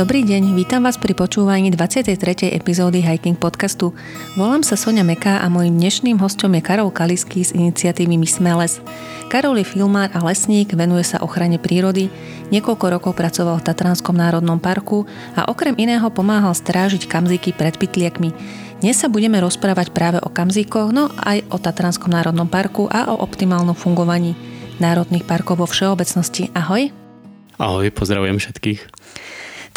[0.00, 2.56] Dobrý deň, vítam vás pri počúvaní 23.
[2.56, 3.92] epizódy Hiking podcastu.
[4.32, 8.56] Volám sa Sonia Meká a môjim dnešným hostom je Karol Kalisky z iniciatívy My sme
[8.64, 8.80] les.
[9.28, 12.08] Karol je filmár a lesník, venuje sa ochrane prírody,
[12.48, 15.04] niekoľko rokov pracoval v Tatranskom národnom parku
[15.36, 18.32] a okrem iného pomáhal strážiť kamzíky pred pytliakmi.
[18.80, 23.20] Dnes sa budeme rozprávať práve o kamzíkoch, no aj o Tatranskom národnom parku a o
[23.20, 24.32] optimálnom fungovaní
[24.80, 26.48] národných parkov vo všeobecnosti.
[26.56, 26.88] Ahoj!
[27.60, 28.80] Ahoj, pozdravujem všetkých.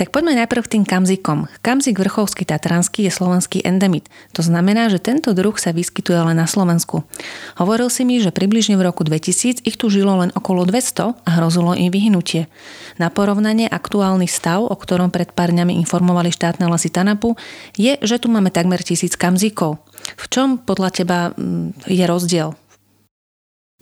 [0.04, 1.48] Tak poďme najprv k tým kamzikom.
[1.64, 4.12] Kamzik vrchovský tatranský je slovenský endemit.
[4.36, 7.08] To znamená, že tento druh sa vyskytuje len na Slovensku.
[7.56, 11.30] Hovoril si mi, že približne v roku 2000 ich tu žilo len okolo 200 a
[11.40, 12.52] hrozilo im vyhnutie.
[13.00, 17.40] Na porovnanie aktuálny stav, o ktorom pred pár dňami informovali štátne lesy Tanapu,
[17.80, 19.80] je, že tu máme takmer tisíc kamzikov.
[20.20, 22.52] V čom podľa teba mm, je rozdiel?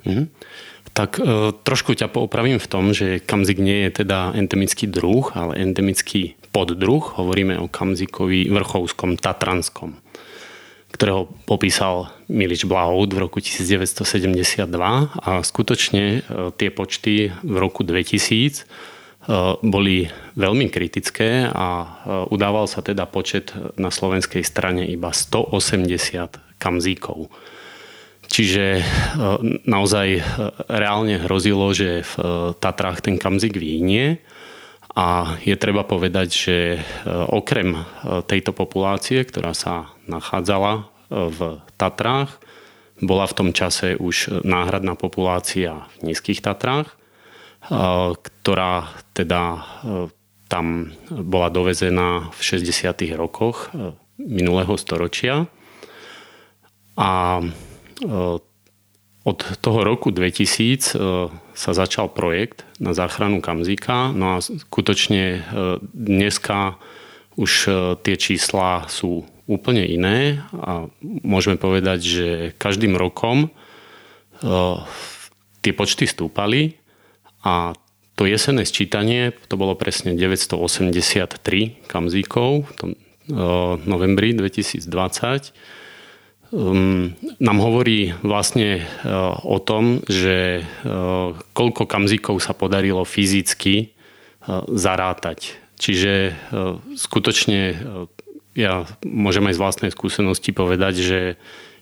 [0.05, 0.29] Mm.
[0.91, 5.55] Tak e, trošku ťa poopravím v tom, že kamzik nie je teda endemický druh, ale
[5.55, 7.15] endemický poddruh.
[7.15, 9.95] Hovoríme o kamzikovi vrchovskom tatranskom,
[10.91, 14.67] ktorého popísal Milič Blahoud v roku 1972
[15.15, 16.19] a skutočne e,
[16.59, 18.63] tie počty v roku 2000 e,
[19.63, 21.87] boli veľmi kritické a e,
[22.35, 27.31] udával sa teda počet na slovenskej strane iba 180 kamzíkov.
[28.31, 28.83] Čiže e,
[29.67, 30.21] naozaj e,
[30.71, 32.23] reálne hrozilo, že v e,
[32.55, 34.23] Tatrách ten kamzik vyhnie
[34.95, 36.57] a je treba povedať, že
[37.07, 37.79] okrem
[38.27, 42.43] tejto populácie, ktorá sa nachádzala v Tatrách,
[42.99, 46.91] bola v tom čase už náhradná populácia v Nízkych Tatrách,
[48.19, 49.63] ktorá teda
[50.51, 52.91] tam bola dovezená v 60.
[53.15, 53.71] rokoch
[54.19, 55.47] minulého storočia.
[56.99, 57.39] A
[59.21, 60.99] od toho roku 2000 e,
[61.53, 65.39] sa začal projekt na záchranu Kamzika, no a skutočne e,
[65.93, 66.81] dneska
[67.37, 67.71] už e,
[68.01, 73.51] tie čísla sú úplne iné a môžeme povedať, že každým rokom
[75.61, 76.81] tie počty stúpali
[77.45, 77.75] a
[78.15, 82.89] to jesenné sčítanie, to bolo presne 983 kamzíkov v tom
[83.85, 84.81] novembri 2020
[86.51, 94.67] um, nám hovorí vlastne uh, o tom, že uh, koľko kamzikov sa podarilo fyzicky uh,
[94.69, 95.57] zarátať.
[95.79, 97.77] Čiže uh, skutočne uh,
[98.53, 101.19] ja môžem aj z vlastnej skúsenosti povedať, že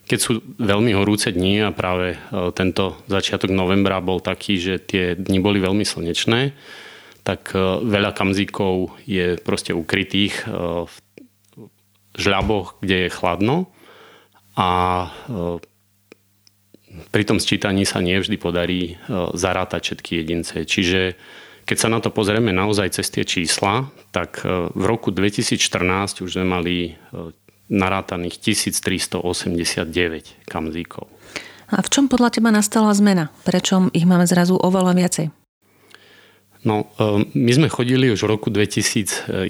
[0.06, 5.18] keď sú veľmi horúce dni a práve uh, tento začiatok novembra bol taký, že tie
[5.18, 6.54] dni boli veľmi slnečné,
[7.26, 10.94] tak uh, veľa kamzikov je proste ukrytých uh, v
[12.18, 13.70] žľaboch, kde je chladno
[14.58, 14.68] a
[15.06, 15.08] e,
[17.10, 18.94] pri tom sčítaní sa nevždy podarí e,
[19.34, 20.66] zarátať všetky jedince.
[20.66, 21.14] Čiže
[21.66, 26.30] keď sa na to pozrieme naozaj cez tie čísla, tak e, v roku 2014 už
[26.40, 26.98] sme mali
[27.70, 29.22] narátaných 1389
[30.50, 31.06] kamzíkov.
[31.70, 33.30] A v čom podľa teba nastala zmena?
[33.46, 35.39] Prečo ich máme zrazu oveľa viacej?
[36.60, 39.48] No, ehm, my sme chodili už v roku 2001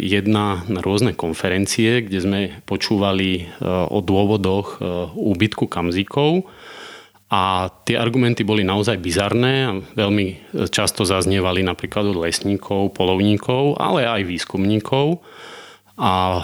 [0.71, 2.41] na rôzne konferencie, kde sme
[2.71, 4.85] počúvali eh, o dôvodoch eh,
[5.19, 6.47] úbytku kamzíkov
[7.31, 10.39] a tie argumenty boli naozaj bizarné a veľmi eh,
[10.71, 15.19] často zaznievali napríklad od lesníkov, polovníkov, ale aj výskumníkov.
[16.01, 16.41] A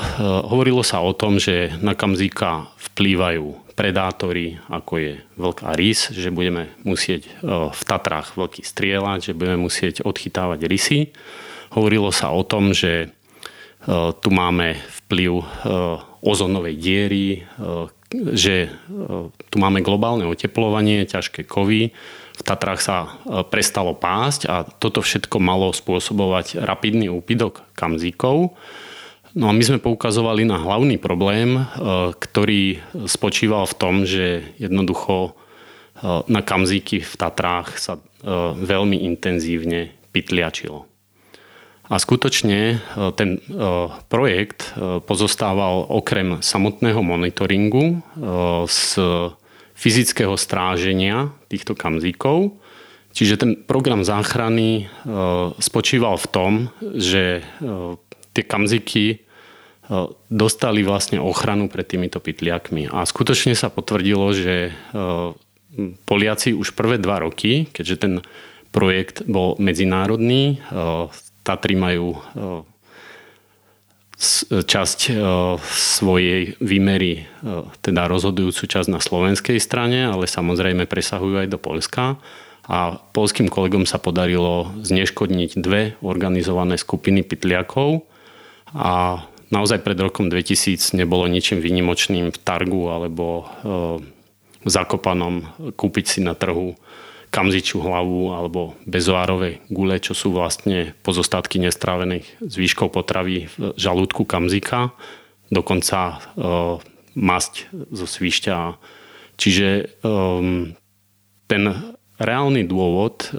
[0.52, 6.32] hovorilo sa o tom, že na kamzíka vplývajú predátory, ako je vlk a rys, že
[6.32, 7.30] budeme musieť e,
[7.68, 11.12] v Tatrách vlky strieľať, že budeme musieť odchytávať rysy.
[11.76, 13.08] Hovorilo sa o tom, že e,
[14.16, 15.44] tu máme vplyv e,
[16.24, 17.46] ozonovej diery,
[18.34, 18.66] že
[19.46, 21.94] tu máme globálne oteplovanie, ťažké kovy,
[22.36, 23.14] v Tatrách sa
[23.46, 28.58] prestalo pásť a toto všetko malo spôsobovať rapidný úpidok kamzíkov
[29.36, 31.62] No a my sme poukazovali na hlavný problém, e,
[32.16, 35.30] ktorý spočíval v tom, že jednoducho e,
[36.24, 38.02] na kamzíky v Tatrách sa e,
[38.56, 40.88] veľmi intenzívne pytliačilo.
[41.86, 42.82] A skutočne
[43.14, 43.38] ten
[44.10, 44.74] projekt
[45.06, 48.02] pozostával okrem samotného monitoringu
[48.66, 48.82] z
[49.78, 52.58] fyzického stráženia týchto kamzíkov.
[53.14, 54.90] Čiže ten program záchrany
[55.62, 56.52] spočíval v tom,
[56.98, 57.46] že
[58.34, 59.25] tie kamziky
[60.26, 62.90] dostali vlastne ochranu pred týmito pytliakmi.
[62.90, 64.74] A skutočne sa potvrdilo, že
[66.08, 68.14] Poliaci už prvé dva roky, keďže ten
[68.72, 70.58] projekt bol medzinárodný,
[71.46, 72.18] Tatry majú
[74.48, 74.98] časť
[75.70, 77.28] svojej výmery,
[77.84, 82.16] teda rozhodujúcu časť na slovenskej strane, ale samozrejme presahujú aj do Polska.
[82.66, 88.02] A polským kolegom sa podarilo zneškodniť dve organizované skupiny pytliakov,
[88.74, 93.46] a naozaj pred rokom 2000 nebolo ničím výnimočným v Targu alebo
[94.66, 95.46] v Zakopanom
[95.78, 96.74] kúpiť si na trhu
[97.30, 104.96] kamzičú hlavu alebo bezoárové gule, čo sú vlastne pozostatky nestrávených zvyškov potravy v žalúdku kamzika,
[105.52, 106.16] dokonca e,
[107.12, 108.80] masť zo svišťa.
[109.36, 110.72] Čiže um,
[111.44, 111.62] ten
[112.16, 113.30] reálny dôvod e,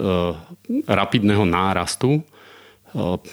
[0.86, 2.37] rapidného nárastu e,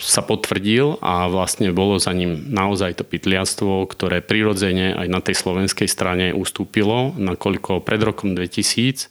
[0.03, 5.39] sa potvrdil a vlastne bolo za ním naozaj to pytliactvo, ktoré prirodzene aj na tej
[5.39, 9.07] slovenskej strane ustúpilo, nakoľko pred rokom 2000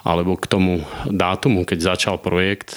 [0.00, 2.72] alebo k tomu dátumu, keď začal projekt,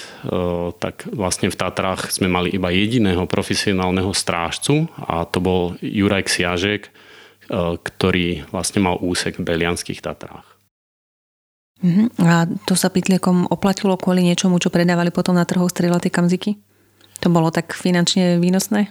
[0.76, 6.92] tak vlastne v Tatrách sme mali iba jediného profesionálneho strážcu a to bol Juraj Ksiažek,
[7.80, 10.53] ktorý vlastne mal úsek v Belianských Tatrách.
[11.84, 12.08] Uh-huh.
[12.24, 16.56] A to sa pytliekom oplatilo kvôli niečomu, čo predávali potom na trhoch strieľaté kamziky?
[17.20, 18.88] To bolo tak finančne výnosné?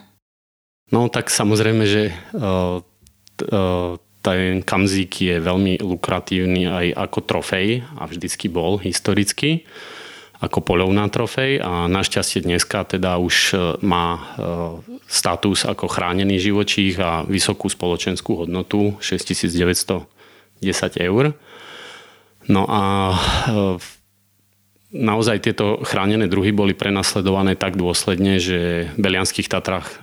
[0.94, 8.08] No tak samozrejme, že uh, uh, ten kamzík je veľmi lukratívny aj ako trofej a
[8.08, 9.68] vždycky bol historicky
[10.40, 14.36] ako polovná trofej a našťastie dneska teda už e, má
[15.08, 20.04] status ako chránený živočích a vysokú spoločenskú hodnotu 6910
[21.00, 21.32] eur.
[22.50, 22.82] No a
[23.12, 23.16] e,
[24.92, 30.00] naozaj tieto chránené druhy boli prenasledované tak dôsledne, že v Belianských Tatrách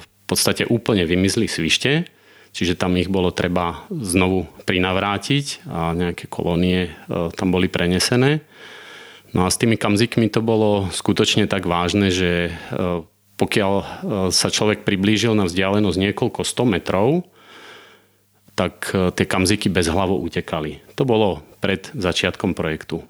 [0.00, 2.06] v podstate úplne vymizli svište
[2.50, 8.42] Čiže tam ich bolo treba znovu prinavrátiť a nejaké kolónie e, tam boli prenesené.
[9.30, 12.52] No a s tými kamzikmi to bolo skutočne tak vážne, že e,
[13.38, 13.84] pokiaľ e,
[14.34, 17.22] sa človek priblížil na vzdialenosť niekoľko 100 metrov,
[18.60, 20.84] tak tie kamziky bez hlavo utekali.
[21.00, 23.00] To bolo pred začiatkom projektu.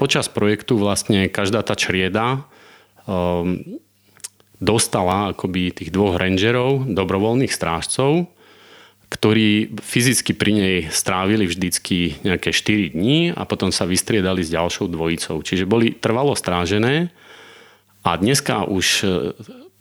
[0.00, 2.48] Počas projektu vlastne každá tá črieda
[4.58, 8.32] dostala akoby tých dvoch rangerov, dobrovoľných strážcov,
[9.08, 14.88] ktorí fyzicky pri nej strávili vždycky nejaké 4 dní a potom sa vystriedali s ďalšou
[14.88, 15.40] dvojicou.
[15.40, 17.08] Čiže boli trvalo strážené
[18.04, 19.06] a dneska už e,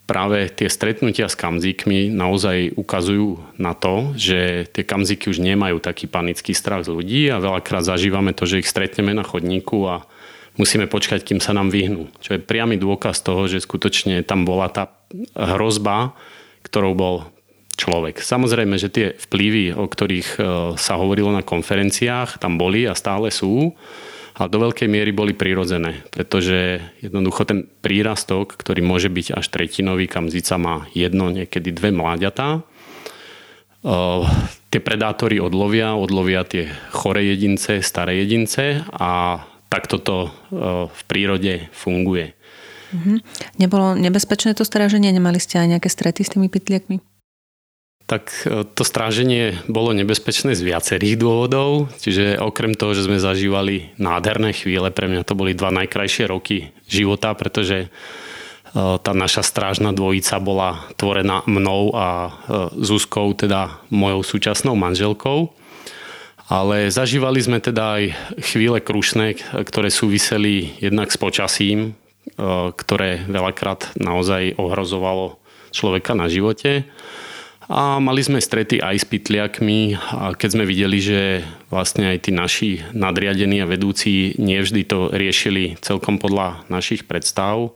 [0.07, 6.07] práve tie stretnutia s kamzíkmi naozaj ukazujú na to, že tie kamzíky už nemajú taký
[6.07, 10.07] panický strach z ľudí a veľakrát zažívame to, že ich stretneme na chodníku a
[10.55, 12.07] musíme počkať, kým sa nám vyhnú.
[12.23, 14.95] Čo je priamy dôkaz toho, že skutočne tam bola tá
[15.35, 16.15] hrozba,
[16.63, 17.15] ktorou bol
[17.77, 18.23] človek.
[18.23, 20.39] Samozrejme, že tie vplyvy, o ktorých e,
[20.81, 23.77] sa hovorilo na konferenciách, tam boli a stále sú,
[24.37, 30.05] ale do veľkej miery boli prirodzené, pretože jednoducho ten prírastok, ktorý môže byť až tretinový,
[30.05, 32.61] kam zica má jedno, niekedy dve mláďatá, e,
[34.69, 39.41] tie predátory odlovia, odlovia tie chore jedince, staré jedince a
[39.73, 40.29] takto to e,
[40.85, 42.37] v prírode funguje.
[42.93, 43.19] Mhm.
[43.57, 45.11] Nebolo nebezpečné to stráženie?
[45.11, 47.01] Nemali ste aj nejaké strety s tými pytliakmi?
[48.07, 51.91] Tak e, to stráženie bolo nebezpečné z viacerých dôvodov.
[51.99, 56.71] Čiže okrem toho, že sme zažívali nádherné chvíle, pre mňa to boli dva najkrajšie roky
[56.87, 57.87] života, pretože e,
[58.73, 62.29] tá naša strážna dvojica bola tvorená mnou a e,
[62.79, 65.51] Zuzkou, teda mojou súčasnou manželkou.
[66.47, 68.03] Ale zažívali sme teda aj
[68.39, 69.35] chvíle krušné,
[69.67, 71.91] ktoré súviseli jednak s počasím,
[72.71, 75.43] ktoré veľakrát naozaj ohrozovalo
[75.75, 76.87] človeka na živote
[77.67, 82.31] a mali sme strety aj s pytliakmi a keď sme videli, že vlastne aj tí
[82.31, 87.75] naši nadriadení a vedúci nevždy to riešili celkom podľa našich predstav,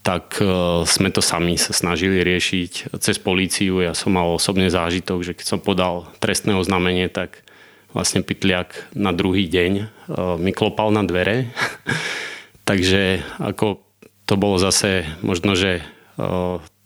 [0.00, 0.44] tak e,
[0.88, 3.84] sme to sami sa snažili riešiť cez políciu.
[3.84, 7.44] Ja som mal osobne zážitok, že keď som podal trestné oznámenie, tak
[7.92, 9.84] vlastne pytliak na druhý deň e,
[10.40, 11.52] mi klopal na dvere.
[12.68, 13.84] Takže ako
[14.24, 15.84] to bolo zase možno, že e,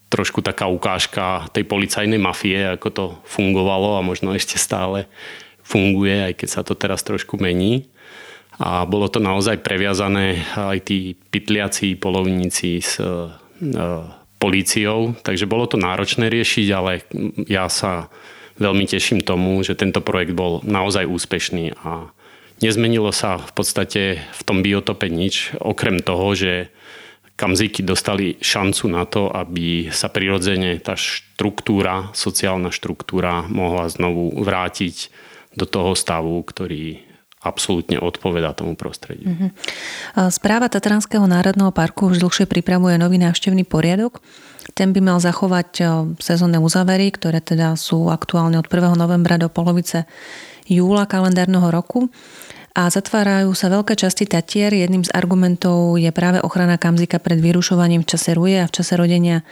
[0.09, 5.05] trošku taká ukážka tej policajnej mafie, ako to fungovalo a možno ešte stále
[5.61, 7.85] funguje, aj keď sa to teraz trošku mení.
[8.59, 13.39] A bolo to naozaj previazané aj tí pytliaci polovníci s e,
[14.43, 17.07] políciou, takže bolo to náročné riešiť, ale
[17.47, 18.11] ja sa
[18.59, 22.11] veľmi teším tomu, že tento projekt bol naozaj úspešný a
[22.59, 26.75] nezmenilo sa v podstate v tom biotope nič, okrem toho, že
[27.39, 35.15] kamziky dostali šancu na to, aby sa prirodzene tá štruktúra, sociálna štruktúra mohla znovu vrátiť
[35.55, 36.99] do toho stavu, ktorý
[37.39, 39.31] absolútne odpovedá tomu prostrediu.
[39.31, 39.51] Uh-huh.
[40.35, 44.19] Správa Tatranského národného parku už dlhšie pripravuje nový návštevný poriadok.
[44.75, 45.81] Ten by mal zachovať
[46.19, 48.99] sezónne uzavery, ktoré teda sú aktuálne od 1.
[48.99, 50.11] novembra do polovice
[50.69, 52.11] júla kalendárneho roku
[52.79, 54.71] a zatvárajú sa veľké časti Tatier.
[54.71, 58.95] Jedným z argumentov je práve ochrana kamzika pred vyrušovaním v čase ruje a v čase
[58.95, 59.43] rodenia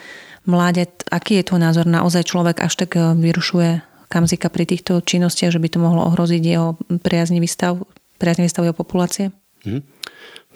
[0.47, 1.11] mláďat.
[1.11, 1.91] Aký je tvoj názor?
[1.91, 6.39] Naozaj človek až tak e, vyrušuje kamzika pri týchto činnostiach, že by to mohlo ohroziť
[6.39, 7.83] jeho priaznivý stav,
[8.23, 9.35] priaznivý stav jeho populácie?
[9.67, 9.83] Hmm.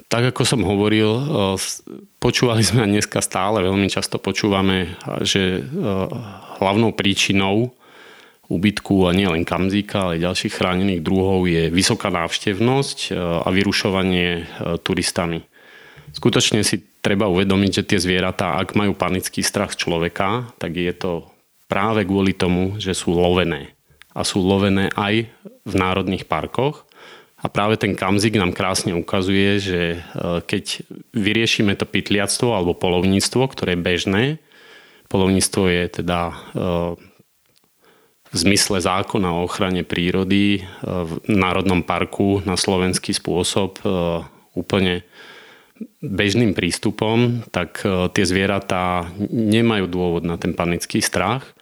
[0.06, 1.22] Tak ako som hovoril, e,
[2.22, 4.94] počúvali sme dneska stále veľmi často počúvame,
[5.26, 5.66] že
[6.62, 7.74] hlavnou príčinou
[8.50, 14.50] úbytku a nie len kamzíka, ale aj ďalších chránených druhov je vysoká návštevnosť a vyrušovanie
[14.82, 15.46] turistami.
[16.10, 21.30] Skutočne si treba uvedomiť, že tie zvieratá, ak majú panický strach človeka, tak je to
[21.70, 23.70] práve kvôli tomu, že sú lovené.
[24.10, 25.30] A sú lovené aj
[25.62, 26.82] v národných parkoch.
[27.40, 29.98] A práve ten kamzik nám krásne ukazuje, že e,
[30.44, 30.84] keď
[31.16, 34.24] vyriešime to pytliactvo alebo polovníctvo, ktoré je bežné,
[35.08, 36.34] polovníctvo je teda e,
[38.30, 43.82] v zmysle zákona o ochrane prírody e, v Národnom parku na slovenský spôsob
[44.54, 45.06] úplne
[46.00, 51.56] bežným prístupom, tak e, tie zvieratá nemajú dôvod na ten panický strach.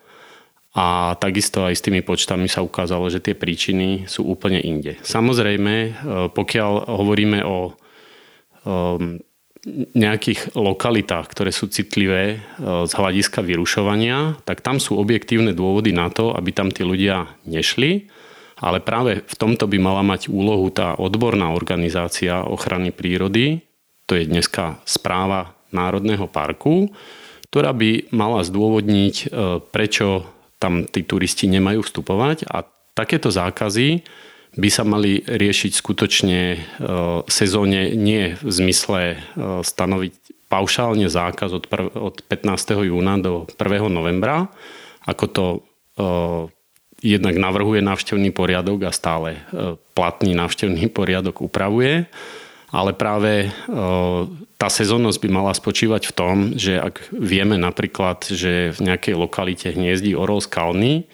[0.79, 4.99] A takisto aj s tými počtami sa ukázalo, že tie príčiny sú úplne inde.
[5.03, 5.91] Samozrejme, e,
[6.31, 7.73] pokiaľ hovoríme o e,
[9.95, 16.31] nejakých lokalitách, ktoré sú citlivé z hľadiska vyrušovania, tak tam sú objektívne dôvody na to,
[16.35, 18.07] aby tam tí ľudia nešli.
[18.59, 23.63] Ale práve v tomto by mala mať úlohu tá odborná organizácia ochrany prírody,
[24.09, 26.91] to je dneska správa Národného parku,
[27.53, 29.27] ktorá by mala zdôvodniť, e,
[29.69, 30.27] prečo
[30.59, 34.03] tam tí turisti nemajú vstupovať a takéto zákazy
[34.57, 36.59] by sa mali riešiť skutočne e,
[37.29, 39.17] sezóne nie v zmysle e,
[39.61, 40.15] stanoviť
[40.49, 42.89] paušálne zákaz od, od 15.
[42.89, 43.93] júna do 1.
[43.93, 44.49] novembra,
[45.05, 45.47] ako to
[47.03, 49.43] jednak navrhuje návštevný poriadok a stále
[49.99, 52.07] platný návštevný poriadok upravuje
[52.69, 53.51] ale práve e,
[54.61, 59.73] tá sezónnosť by mala spočívať v tom, že ak vieme napríklad, že v nejakej lokalite
[59.73, 61.09] hniezdí orol skalný,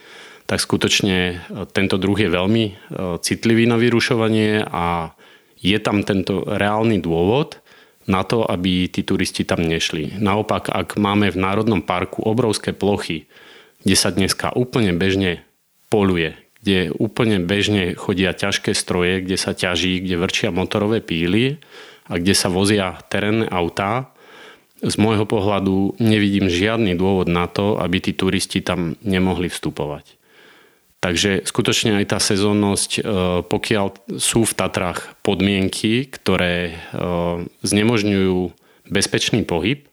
[0.45, 1.35] tak skutočne e,
[1.73, 2.73] tento druh je veľmi e,
[3.21, 5.17] citlivý na vyrušovanie a
[5.65, 7.65] je tam tento reálny dôvod
[8.05, 10.21] na to, aby tí turisti tam nešli.
[10.21, 13.25] Naopak, ak máme v Národnom parku obrovské plochy,
[13.81, 15.41] kde sa dneska úplne bežne
[15.89, 21.61] poluje, kde úplne bežne chodia ťažké stroje, kde sa ťaží, kde vrčia motorové píly
[22.09, 24.13] a kde sa vozia terénne autá.
[24.85, 30.24] Z môjho pohľadu nevidím žiadny dôvod na to, aby tí turisti tam nemohli vstupovať.
[31.05, 33.01] Takže skutočne aj tá sezónnosť, e,
[33.45, 36.75] pokiaľ sú v Tatrách podmienky, ktoré e,
[37.61, 38.57] znemožňujú
[38.89, 39.85] bezpečný pohyb,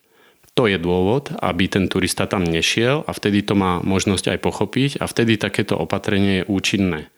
[0.55, 4.91] to je dôvod, aby ten turista tam nešiel a vtedy to má možnosť aj pochopiť
[5.03, 7.11] a vtedy takéto opatrenie je účinné.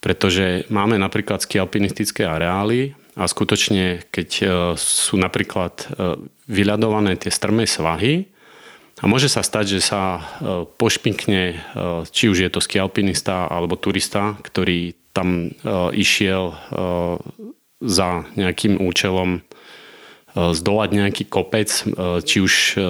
[0.00, 4.44] Pretože máme napríklad skialpinistické areály a skutočne, keď e,
[4.80, 5.84] sú napríklad
[6.48, 8.31] vyľadované tie strmé svahy,
[9.02, 10.20] a môže sa stať, že sa e,
[10.78, 11.58] pošpinkne,
[12.14, 15.52] či už je to skialpinista alebo turista, ktorý tam
[15.92, 16.56] išiel
[17.84, 19.44] za nejakým účelom
[20.32, 21.84] E, zdolať nejaký kopec, e,
[22.24, 22.82] či už e,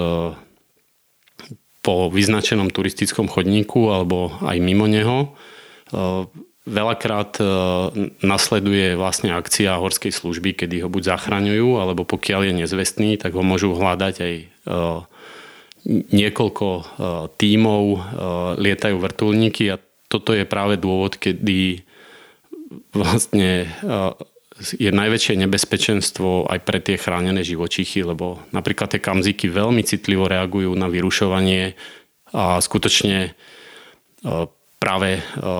[1.82, 5.34] po vyznačenom turistickom chodníku alebo aj mimo neho.
[6.62, 7.42] Veľakrát
[8.22, 13.42] nasleduje vlastne akcia horskej služby, kedy ho buď zachraňujú, alebo pokiaľ je nezvestný, tak ho
[13.42, 14.34] môžu hľadať aj
[15.88, 16.66] niekoľko
[17.36, 17.84] tímov,
[18.58, 21.82] lietajú vrtulníky a toto je práve dôvod, kedy
[22.94, 23.66] vlastne
[24.62, 30.70] je najväčšie nebezpečenstvo aj pre tie chránené živočichy, lebo napríklad tie kamziky veľmi citlivo reagujú
[30.78, 31.74] na vyrušovanie
[32.32, 33.30] a skutočne e,
[34.78, 35.52] práve e, e,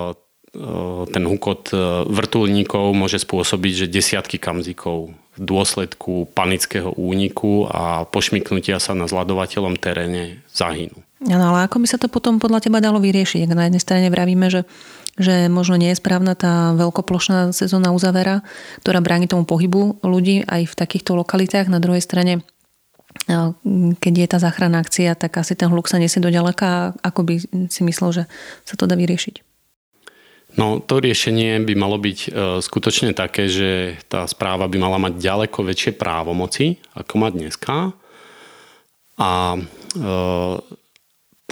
[1.10, 1.72] ten hukot
[2.08, 9.80] vrtulníkov môže spôsobiť, že desiatky kamzikov v dôsledku panického úniku a pošmiknutia sa na zladovateľom
[9.80, 11.00] teréne zahynú.
[11.24, 13.46] Ano, ale ako by sa to potom podľa teba dalo vyriešiť?
[13.46, 14.68] Ak na jednej strane vravíme, že
[15.12, 18.40] že možno nie je správna tá veľkoplošná sezónna uzavera,
[18.80, 21.68] ktorá bráni tomu pohybu ľudí aj v takýchto lokalitách.
[21.68, 22.40] Na druhej strane
[24.00, 26.96] keď je tá záchranná akcia, tak asi ten hluk sa nesie do ďaleka.
[27.04, 27.34] Ako by
[27.68, 28.22] si myslel, že
[28.64, 29.51] sa to dá vyriešiť?
[30.52, 32.28] No to riešenie by malo byť e,
[32.60, 37.96] skutočne také, že tá správa by mala mať ďaleko väčšie právomoci, ako má dneska.
[39.16, 39.60] A e,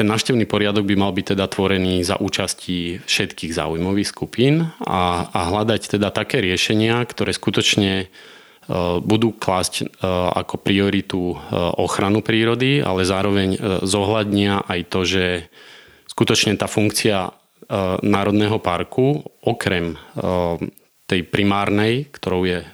[0.00, 5.40] ten návštevný poriadok by mal byť teda tvorený za účasti všetkých záujmových skupín a, a
[5.52, 8.07] hľadať teda také riešenia, ktoré skutočne e,
[9.04, 9.85] budú klásť e,
[10.40, 11.37] ako prioritu e,
[11.76, 15.25] ochranu prírody, ale zároveň zohľadnia aj to, že
[16.09, 17.37] skutočne tá funkcia
[18.02, 19.98] Národného parku, okrem
[21.04, 22.64] tej primárnej, ktorou je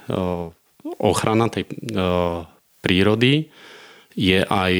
[1.02, 1.66] ochrana tej
[2.80, 3.50] prírody,
[4.16, 4.72] je aj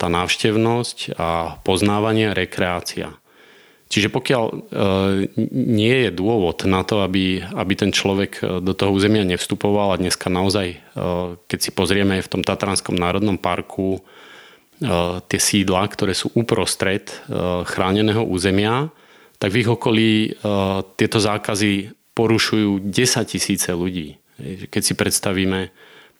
[0.00, 3.18] tá návštevnosť a poznávanie rekreácia.
[3.88, 4.56] Čiže pokiaľ e,
[5.56, 10.00] nie je dôvod na to, aby, aby ten človek e, do toho územia nevstupoval a
[10.00, 10.78] dneska naozaj, e,
[11.48, 14.04] keď si pozrieme v tom Tatranskom národnom parku
[15.26, 17.10] tie sídla, ktoré sú uprostred
[17.66, 18.94] chráneného územia,
[19.38, 20.10] tak v ich okolí
[20.98, 24.18] tieto zákazy porušujú 10 tisíce ľudí.
[24.70, 25.70] Keď si predstavíme,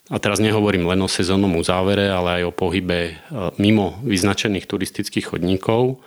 [0.08, 3.20] a teraz nehovorím len o sezónnom uzávere, ale aj o pohybe
[3.60, 6.00] mimo vyznačených turistických chodníkov,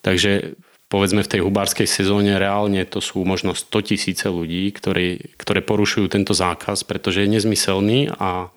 [0.00, 0.56] takže
[0.88, 6.08] povedzme v tej hubárskej sezóne reálne to sú možno 100 tisíce ľudí, ktorí, ktoré porušujú
[6.08, 8.48] tento zákaz, pretože je nezmyselný a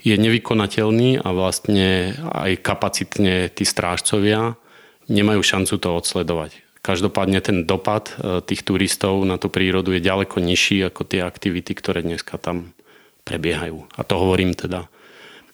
[0.00, 4.56] je nevykonateľný a vlastne aj kapacitne tí strážcovia
[5.12, 6.61] nemajú šancu to odsledovať.
[6.82, 11.78] Každopádne ten dopad e, tých turistov na tú prírodu je ďaleko nižší ako tie aktivity,
[11.78, 12.74] ktoré dneska tam
[13.22, 13.86] prebiehajú.
[13.94, 14.90] A to hovorím teda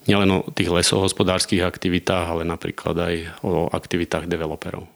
[0.08, 4.88] nielen o tých lesohospodárskych aktivitách, ale napríklad aj o aktivitách developerov.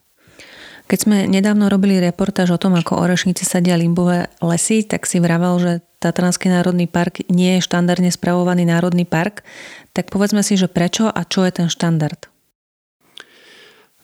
[0.88, 5.60] Keď sme nedávno robili reportáž o tom, ako orešníci sadia limbové lesy, tak si vravel,
[5.60, 5.72] že
[6.02, 9.46] Tatranský národný park nie je štandardne spravovaný národný park.
[9.94, 12.26] Tak povedzme si, že prečo a čo je ten štandard?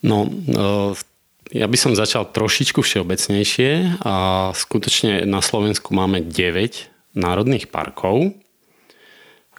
[0.06, 0.94] No, e,
[1.52, 4.14] ja by som začal trošičku všeobecnejšie a
[4.52, 8.37] skutočne na Slovensku máme 9 národných parkov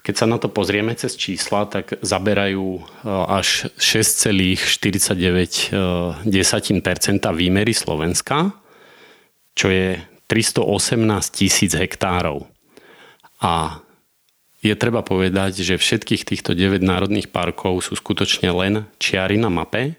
[0.09, 2.83] keď sa na to pozrieme cez čísla, tak zaberajú e,
[3.29, 5.69] až 6,49%
[7.37, 8.49] výmery Slovenska,
[9.53, 12.49] čo je 318 tisíc hektárov.
[13.43, 13.85] A
[14.65, 19.98] je treba povedať, že všetkých týchto 9 národných parkov sú skutočne len čiary na mape,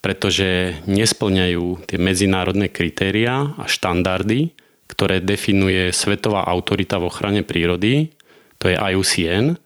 [0.00, 4.54] pretože nesplňajú tie medzinárodné kritériá a štandardy,
[4.86, 8.14] ktoré definuje Svetová autorita v ochrane prírody
[8.58, 9.56] to je IUCN.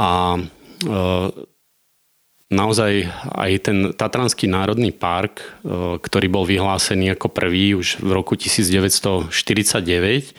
[0.00, 0.40] A e,
[2.50, 5.44] naozaj aj ten Tatranský národný park, e,
[6.00, 10.34] ktorý bol vyhlásený ako prvý už v roku 1949,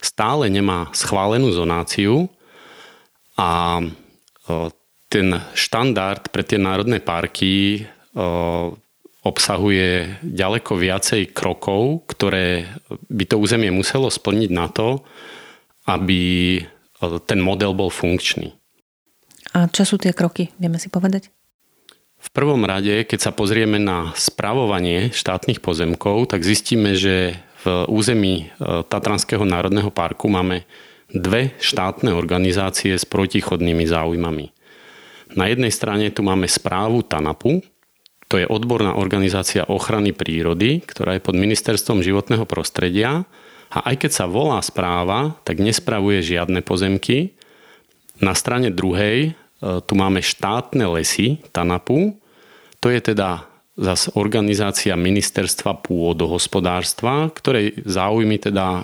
[0.00, 2.28] stále nemá schválenú zonáciu
[3.36, 3.84] a e,
[5.06, 7.86] ten štandard pre tie národné parky
[9.26, 12.72] obsahuje ďaleko viacej krokov, ktoré
[13.12, 15.04] by to územie muselo splniť na to,
[15.84, 16.62] aby
[17.28, 18.56] ten model bol funkčný.
[19.52, 21.32] A čo sú tie kroky, vieme si povedať?
[22.16, 28.34] V prvom rade, keď sa pozrieme na spravovanie štátnych pozemkov, tak zistíme, že v území
[28.36, 28.44] e,
[28.88, 30.64] Tatranského národného parku máme
[31.12, 34.50] dve štátne organizácie s protichodnými záujmami.
[35.38, 37.62] Na jednej strane tu máme správu TANAPu,
[38.26, 43.22] to je odborná organizácia ochrany prírody, ktorá je pod ministerstvom životného prostredia
[43.70, 47.34] a aj keď sa volá správa, tak nespravuje žiadne pozemky.
[48.18, 49.32] Na strane druhej e,
[49.84, 52.18] tu máme štátne lesy TANAPu.
[52.82, 58.82] To je teda zase organizácia ministerstva pôdohospodárstva, ktorej záujmy teda e,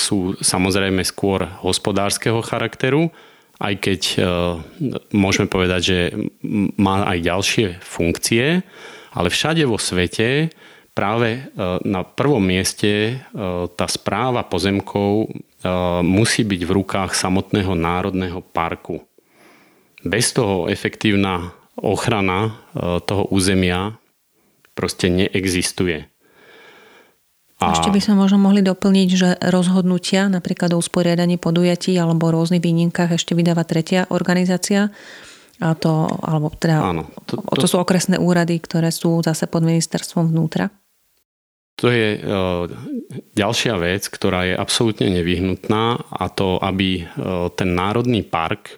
[0.00, 3.12] sú samozrejme skôr hospodárskeho charakteru,
[3.58, 4.18] aj keď e,
[5.10, 5.98] môžeme povedať, že
[6.78, 8.62] má aj ďalšie funkcie,
[9.10, 10.54] ale všade vo svete
[10.94, 11.40] práve e,
[11.82, 13.14] na prvom mieste e,
[13.74, 15.30] tá správa pozemkov
[16.06, 19.02] musí byť v rukách samotného národného parku.
[20.06, 22.62] Bez toho efektívna ochrana
[23.02, 23.98] toho územia
[24.78, 26.06] proste neexistuje.
[27.58, 27.74] A...
[27.74, 32.62] Ešte by sme možno mohli doplniť, že rozhodnutia napríklad o usporiadaní podujatí alebo o rôznych
[32.62, 34.94] výnimkách ešte vydáva tretia organizácia.
[35.58, 37.58] A to, alebo teda, Áno, to, to...
[37.58, 40.70] to sú okresné úrady, ktoré sú zase pod ministerstvom vnútra.
[41.82, 42.20] To je e,
[43.34, 47.04] ďalšia vec, ktorá je absolútne nevyhnutná a to, aby e,
[47.54, 48.74] ten národný park e,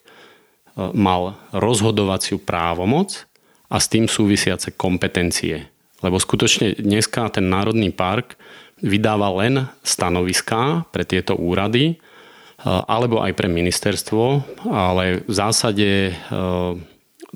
[0.97, 3.29] mal rozhodovaciu právomoc
[3.69, 5.69] a s tým súvisiace kompetencie.
[6.01, 8.41] Lebo skutočne dneska ten národný park
[8.81, 12.01] vydáva len stanoviská pre tieto úrady
[12.65, 16.13] alebo aj pre ministerstvo, ale v zásade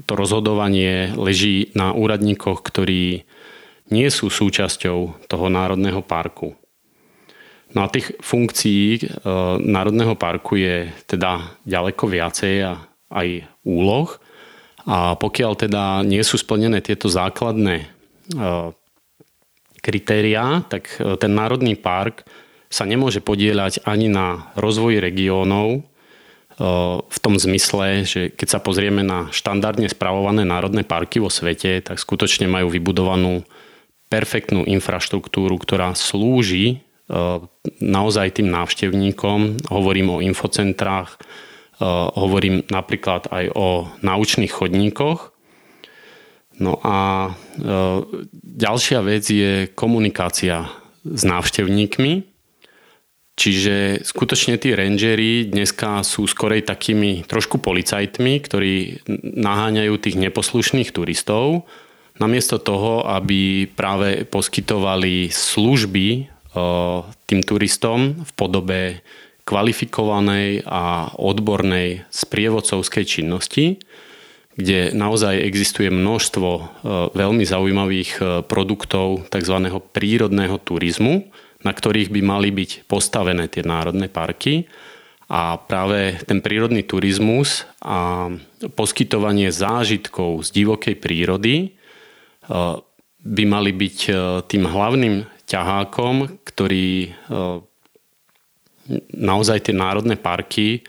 [0.03, 3.25] to rozhodovanie leží na úradníkoch, ktorí
[3.95, 6.59] nie sú súčasťou toho národného parku.
[7.75, 9.01] No a tých funkcií e,
[9.59, 12.73] národného parku je teda ďaleko viacej a
[13.11, 13.29] aj
[13.67, 14.09] úloh.
[14.87, 17.87] A pokiaľ teda nie sú splnené tieto základné e,
[19.85, 22.25] kritériá, tak e, ten národný park
[22.73, 25.85] sa nemôže podieľať ani na rozvoji regiónov,
[27.03, 31.99] v tom zmysle, že keď sa pozrieme na štandardne spravované národné parky vo svete, tak
[31.99, 33.43] skutočne majú vybudovanú
[34.07, 36.77] perfektnú infraštruktúru, ktorá slúži e,
[37.83, 39.67] naozaj tým návštevníkom.
[39.67, 41.19] Hovorím o infocentrách,
[42.15, 45.34] hovorím napríklad aj o naučných chodníkoch.
[46.63, 47.31] No a
[48.43, 50.71] ďalšia vec je komunikácia
[51.03, 52.35] s návštevníkmi.
[53.35, 59.03] Čiže skutočne tí rangeri dneska sú skorej takými trošku policajtmi, ktorí
[59.35, 61.67] naháňajú tých neposlušných turistov,
[62.23, 66.31] namiesto toho, aby práve poskytovali služby
[67.27, 68.81] tým turistom v podobe
[69.43, 73.83] kvalifikovanej a odbornej sprievodcovskej činnosti,
[74.55, 76.49] kde naozaj existuje množstvo
[77.11, 79.57] veľmi zaujímavých produktov tzv.
[79.91, 81.27] prírodného turizmu,
[81.65, 84.69] na ktorých by mali byť postavené tie národné parky.
[85.33, 88.29] A práve ten prírodný turizmus a
[88.77, 91.69] poskytovanie zážitkov z divokej prírody e,
[93.25, 94.13] by mali byť e,
[94.45, 97.11] tým hlavným ťahákom, ktorý e,
[99.17, 100.85] naozaj tie národné parky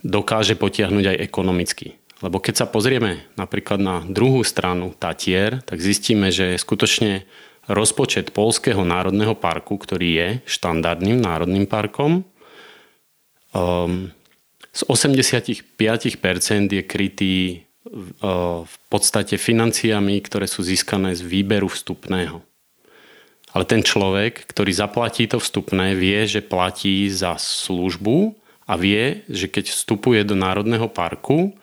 [0.00, 2.00] dokáže potiahnuť aj ekonomicky.
[2.24, 7.28] Lebo keď sa pozrieme napríklad na druhú stranu Tatier, tak zistíme, že skutočne
[7.68, 12.24] rozpočet Polského národného parku, ktorý je štandardným národným parkom,
[13.52, 14.08] um,
[14.72, 15.62] z 85%
[16.72, 22.40] je krytý uh, v podstate financiami, ktoré sú získané z výberu vstupného.
[23.54, 28.34] Ale ten človek, ktorý zaplatí to vstupné, vie, že platí za službu
[28.66, 31.54] a vie, že keď vstupuje do Národného parku,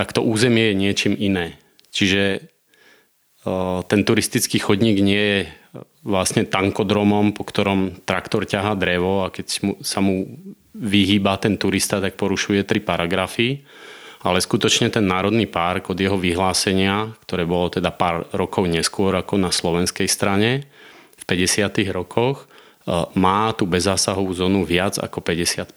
[0.00, 1.60] tak to územie je niečím iné.
[1.92, 2.48] Čiže
[3.84, 5.40] ten turistický chodník nie je
[6.00, 10.40] vlastne tankodromom, po ktorom traktor ťahá drevo a keď sa mu
[10.72, 13.60] vyhýba ten turista, tak porušuje tri paragrafy.
[14.24, 19.36] Ale skutočne ten národný park od jeho vyhlásenia, ktoré bolo teda pár rokov neskôr ako
[19.36, 20.64] na slovenskej strane,
[21.20, 21.68] v 50.
[21.92, 22.48] rokoch,
[23.12, 25.68] má tú bezzásahovú zónu viac ako 50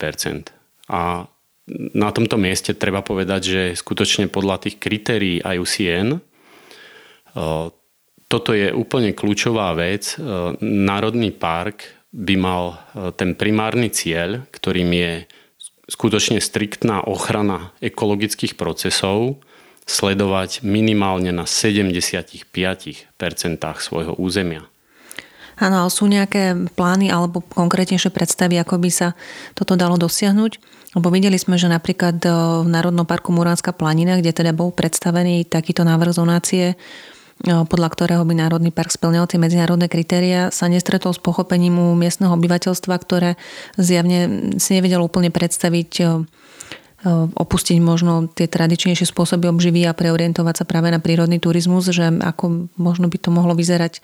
[0.88, 1.28] A
[1.72, 6.20] na tomto mieste treba povedať, že skutočne podľa tých kritérií IUCN
[8.28, 10.18] toto je úplne kľúčová vec.
[10.60, 12.82] Národný park by mal
[13.14, 15.12] ten primárny cieľ, ktorým je
[15.88, 19.40] skutočne striktná ochrana ekologických procesov,
[19.84, 22.56] sledovať minimálne na 75%
[23.80, 24.66] svojho územia.
[25.62, 29.14] Áno, ale sú nejaké plány alebo konkrétnejšie predstavy, ako by sa
[29.54, 30.58] toto dalo dosiahnuť?
[30.94, 32.22] Lebo videli sme, že napríklad
[32.62, 36.78] v Národnom parku Muránska planina, kde teda bol predstavený takýto návrh zonácie,
[37.44, 42.30] podľa ktorého by Národný park splňal tie medzinárodné kritéria, sa nestretol s pochopením u miestneho
[42.38, 43.42] obyvateľstva, ktoré
[43.74, 45.92] zjavne si nevedelo úplne predstaviť
[47.36, 52.72] opustiť možno tie tradičnejšie spôsoby obživy a preorientovať sa práve na prírodný turizmus, že ako
[52.80, 54.00] možno by to mohlo vyzerať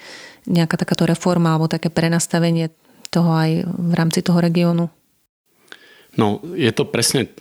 [0.49, 2.73] nejaká takáto reforma alebo také prenastavenie
[3.07, 4.91] toho aj v rámci toho regiónu?
[6.19, 7.31] No, je to presne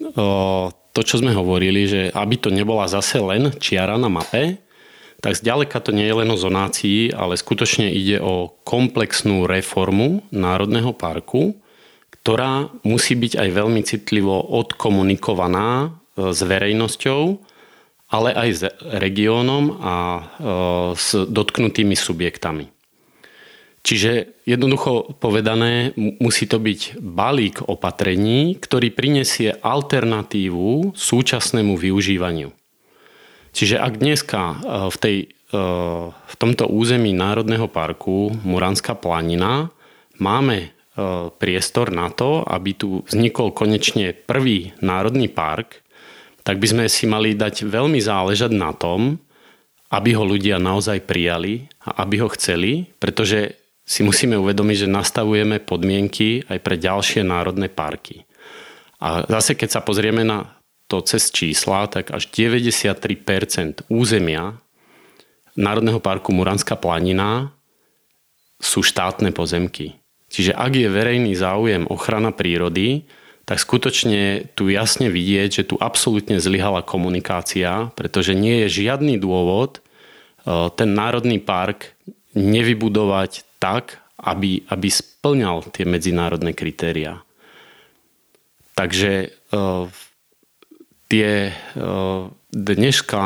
[0.95, 4.62] to, čo sme hovorili, že aby to nebola zase len čiara na mape,
[5.19, 10.95] tak zďaleka to nie je len o zonácii, ale skutočne ide o komplexnú reformu Národného
[10.95, 11.59] parku,
[12.23, 15.88] ktorá musí byť aj veľmi citlivo odkomunikovaná e,
[16.31, 17.23] s verejnosťou,
[18.14, 18.62] ale aj s
[18.95, 20.23] regiónom a e,
[20.95, 22.78] s dotknutými subjektami.
[23.83, 32.53] Čiže jednoducho povedané, musí to byť balík opatrení, ktorý prinesie alternatívu súčasnému využívaniu.
[33.55, 34.57] Čiže ak dneska e,
[34.93, 35.59] v, tej, e,
[36.12, 39.73] v tomto území Národného parku Muranská planina
[40.21, 40.69] máme e,
[41.33, 45.81] priestor na to, aby tu vznikol konečne prvý národný park,
[46.45, 49.17] tak by sme si mali dať veľmi záležať na tom,
[49.88, 53.57] aby ho ľudia naozaj prijali a aby ho chceli, pretože
[53.88, 58.29] si musíme uvedomiť, že nastavujeme podmienky aj pre ďalšie národné parky.
[59.01, 60.61] A zase, keď sa pozrieme na
[60.92, 64.61] to cez čísla, tak až 93% územia
[65.59, 67.51] Národného parku Muranská planina
[68.62, 69.98] sú štátne pozemky.
[70.31, 73.09] Čiže ak je verejný záujem ochrana prírody,
[73.42, 79.81] tak skutočne tu jasne vidieť, že tu absolútne zlyhala komunikácia, pretože nie je žiadny dôvod
[79.81, 81.96] e, ten národný park
[82.37, 87.23] nevybudovať tak, aby, aby splňal tie medzinárodné kritériá.
[88.75, 89.29] Takže e,
[91.11, 91.51] tie
[92.53, 93.25] dneska,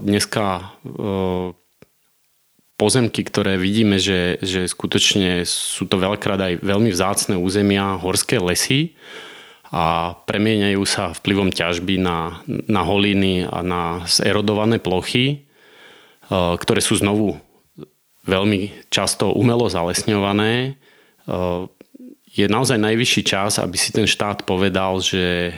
[0.00, 0.74] dneska
[2.82, 8.98] pozemky, ktoré vidíme, že, že skutočne sú to veľkrát aj veľmi vzácne územia, horské lesy
[9.70, 15.46] a premieňajú sa vplyvom ťažby na, na holiny a na zerodované plochy,
[16.32, 17.38] ktoré sú znovu
[18.22, 20.78] veľmi často umelo zalesňované.
[22.32, 25.52] Je naozaj najvyšší čas, aby si ten štát povedal, že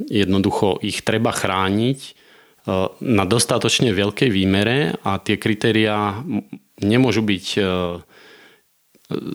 [0.00, 2.00] jednoducho ich treba chrániť
[3.00, 6.20] na dostatočne veľkej výmere a tie kritériá
[6.80, 7.46] nemôžu byť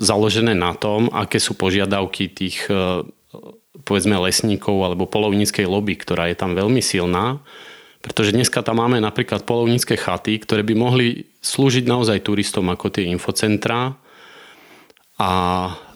[0.02, 2.66] založené na tom, aké sú požiadavky tých
[3.86, 7.44] povedzme lesníkov alebo polovníckej lobby, ktorá je tam veľmi silná.
[8.00, 13.06] Pretože dneska tam máme napríklad polovnícke chaty, ktoré by mohli slúžiť naozaj turistom ako tie
[13.14, 13.94] infocentrá.
[15.16, 15.32] A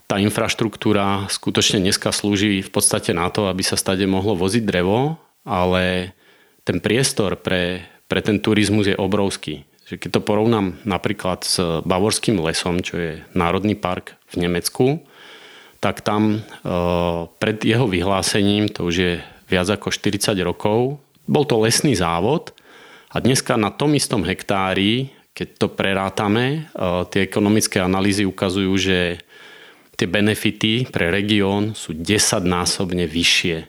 [0.10, 5.18] tá infraštruktúra skutočne dneska slúži v podstate na to, aby sa stade mohlo voziť drevo,
[5.46, 6.14] ale
[6.66, 9.66] ten priestor pre, pre ten turizmus je obrovský.
[9.90, 15.02] Keď to porovnám napríklad s Bavorským lesom, čo je národný park v Nemecku,
[15.82, 16.70] tak tam e,
[17.42, 19.14] pred jeho vyhlásením, to už je
[19.50, 22.54] viac ako 40 rokov, bol to lesný závod
[23.10, 26.60] a dneska na tom istom hektári, keď to prerátame, e,
[27.08, 29.23] tie ekonomické analýzy ukazujú, že
[29.95, 33.63] tie benefity pre región sú 10 násobne vyššie.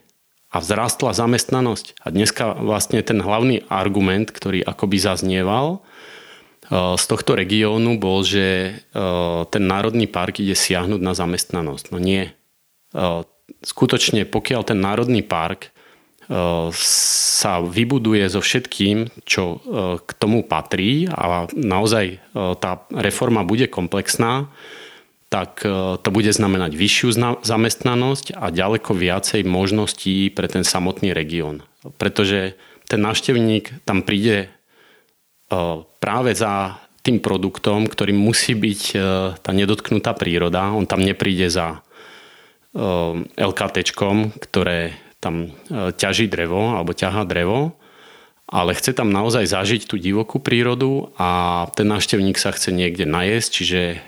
[0.50, 2.02] A vzrástla zamestnanosť.
[2.02, 8.74] A dneska vlastne ten hlavný argument, ktorý akoby zaznieval e, z tohto regiónu bol, že
[8.90, 8.98] e,
[9.46, 11.94] ten národný park ide siahnuť na zamestnanosť.
[11.94, 12.34] No nie.
[13.62, 15.70] Skutočne, pokiaľ ten národný park
[16.30, 19.58] sa vybuduje so všetkým, čo e,
[19.98, 22.16] k tomu patrí a naozaj e,
[22.54, 24.46] tá reforma bude komplexná,
[25.26, 31.66] tak e, to bude znamenať vyššiu zamestnanosť a ďaleko viacej možností pre ten samotný región.
[31.98, 32.54] Pretože
[32.86, 34.50] ten návštevník tam príde
[35.98, 38.82] práve za tým produktom, ktorým musí byť
[39.42, 40.70] tá nedotknutá príroda.
[40.70, 41.82] On tam nepríde za
[43.34, 43.76] LKT,
[44.46, 47.76] ktoré tam e, ťaží drevo alebo ťahá drevo,
[48.50, 53.48] ale chce tam naozaj zažiť tú divokú prírodu a ten návštevník sa chce niekde najesť,
[53.52, 53.98] čiže e,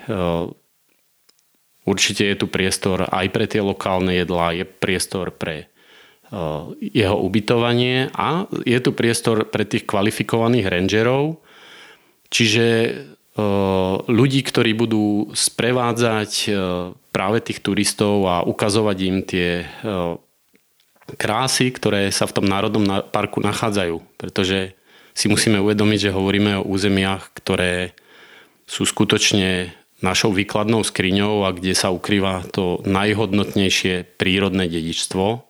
[1.85, 5.65] určite je tu priestor aj pre tie lokálne jedlá, je priestor pre e,
[6.81, 11.39] jeho ubytovanie a je tu priestor pre tých kvalifikovaných rangerov,
[12.33, 12.65] čiže
[14.13, 16.53] ľudí, ktorí budú sprevádzať
[17.09, 19.65] práve tých turistov a ukazovať im tie
[21.19, 23.99] krásy, ktoré sa v tom národnom parku nachádzajú.
[24.15, 24.75] Pretože
[25.13, 27.93] si musíme uvedomiť, že hovoríme o územiach, ktoré
[28.65, 35.47] sú skutočne našou výkladnou skriňou a kde sa ukrýva to najhodnotnejšie prírodné dedičstvo.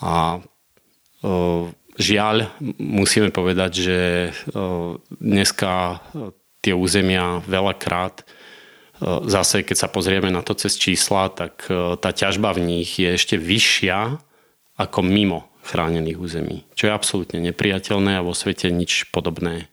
[0.00, 0.40] A
[1.96, 3.98] žiaľ, musíme povedať, že
[5.20, 6.00] dneska
[6.64, 8.24] tie územia veľakrát
[9.28, 11.68] zase, keď sa pozrieme na to cez čísla, tak
[12.00, 14.20] tá ťažba v nich je ešte vyššia
[14.76, 16.56] ako mimo chránených území.
[16.78, 19.66] Čo je absolútne nepriateľné a vo svete nič podobné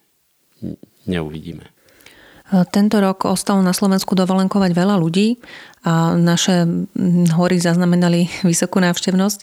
[1.05, 1.69] neuvidíme.
[2.69, 5.41] Tento rok ostalo na Slovensku dovolenkovať veľa ľudí
[5.83, 6.69] a naše
[7.33, 9.39] hory zaznamenali vysokú návštevnosť.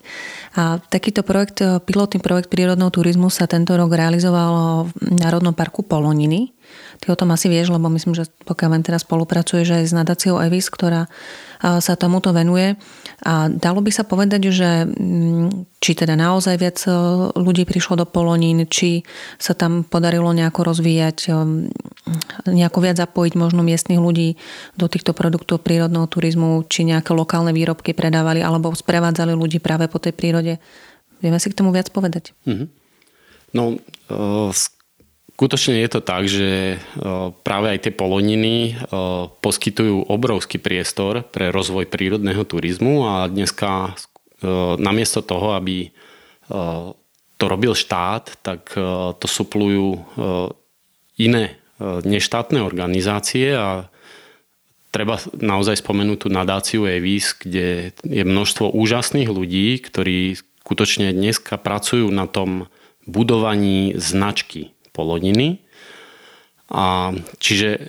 [0.55, 6.55] A takýto projekt, pilotný projekt prírodného turizmu sa tento rok realizoval v Národnom parku Poloniny.
[7.03, 10.39] Ty o tom asi vieš, lebo myslím, že pokiaľ len teraz spolupracuješ aj s nadáciou
[10.39, 11.11] Evis, ktorá
[11.61, 12.79] sa tomuto venuje.
[13.21, 16.93] A dalo by sa povedať, že mm, či teda naozaj viac e,
[17.37, 19.05] ľudí prišlo do Polonín, či
[19.37, 21.33] sa tam podarilo nejako rozvíjať, e,
[22.49, 24.41] nejako viac zapojiť možno miestnych ľudí
[24.81, 30.01] do týchto produktov prírodného turizmu, či nejaké lokálne výrobky predávali alebo sprevádzali ľudí práve po
[30.01, 30.57] tej prírode.
[31.21, 32.33] Vieme si k tomu viac povedať?
[32.49, 32.69] Mm-hmm.
[33.53, 33.77] No,
[34.09, 34.49] uh,
[35.41, 36.77] Skutočne je to tak, že
[37.49, 38.77] práve aj tie poloniny
[39.41, 43.97] poskytujú obrovský priestor pre rozvoj prírodného turizmu a dneska
[44.77, 45.97] namiesto toho, aby
[47.41, 48.69] to robil štát, tak
[49.17, 50.05] to suplujú
[51.17, 53.89] iné neštátne organizácie a
[54.93, 62.13] treba naozaj spomenúť tú nadáciu EVIS, kde je množstvo úžasných ľudí, ktorí skutočne dneska pracujú
[62.13, 62.69] na tom
[63.09, 65.65] budovaní značky poloniny.
[66.69, 67.81] A čiže e,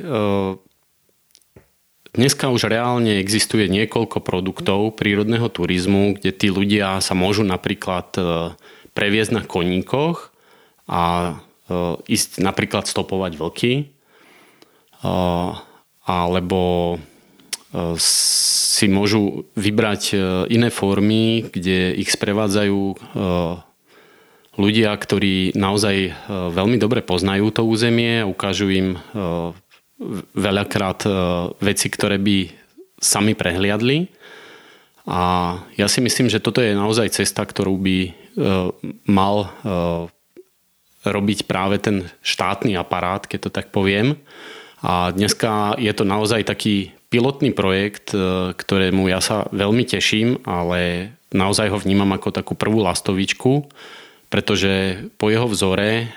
[2.15, 8.21] dneska už reálne existuje niekoľko produktov prírodného turizmu, kde tí ľudia sa môžu napríklad e,
[8.95, 10.32] previesť na koníkoch
[10.88, 11.34] a e,
[12.08, 13.74] ísť napríklad stopovať vlky
[16.06, 16.62] alebo
[17.97, 20.13] si môžu vybrať
[20.54, 22.78] iné formy, kde ich sprevádzajú
[24.60, 29.00] ľudia, ktorí naozaj e, veľmi dobre poznajú to územie, ukážu im e,
[30.36, 31.12] veľakrát e,
[31.64, 32.52] veci, ktoré by
[33.00, 34.12] sami prehliadli.
[35.08, 37.98] A ja si myslím, že toto je naozaj cesta, ktorú by
[39.10, 39.50] mal
[41.02, 44.22] robiť práve ten štátny aparát, keď to tak poviem.
[44.86, 48.14] A dneska je to naozaj taký pilotný projekt,
[48.54, 53.74] ktorému ja sa veľmi teším, ale naozaj ho vnímam ako takú prvú lastovičku,
[54.32, 56.08] pretože po jeho vzore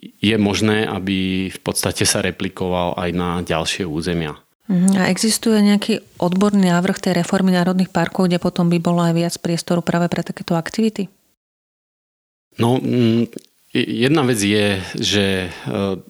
[0.00, 4.36] je možné, aby v podstate sa replikoval aj na ďalšie územia.
[4.70, 5.00] Mhm.
[5.00, 9.34] A existuje nejaký odborný návrh tej reformy národných parkov, kde potom by bolo aj viac
[9.42, 11.10] priestoru práve pre takéto aktivity?
[12.54, 13.34] No, mm,
[13.74, 15.50] jedna vec je, že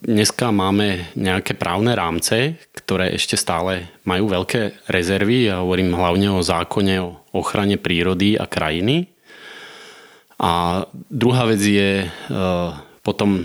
[0.05, 5.49] dneska máme nejaké právne rámce, ktoré ešte stále majú veľké rezervy.
[5.49, 9.09] Ja hovorím hlavne o zákone o ochrane prírody a krajiny.
[10.41, 12.09] A druhá vec je e,
[13.05, 13.45] potom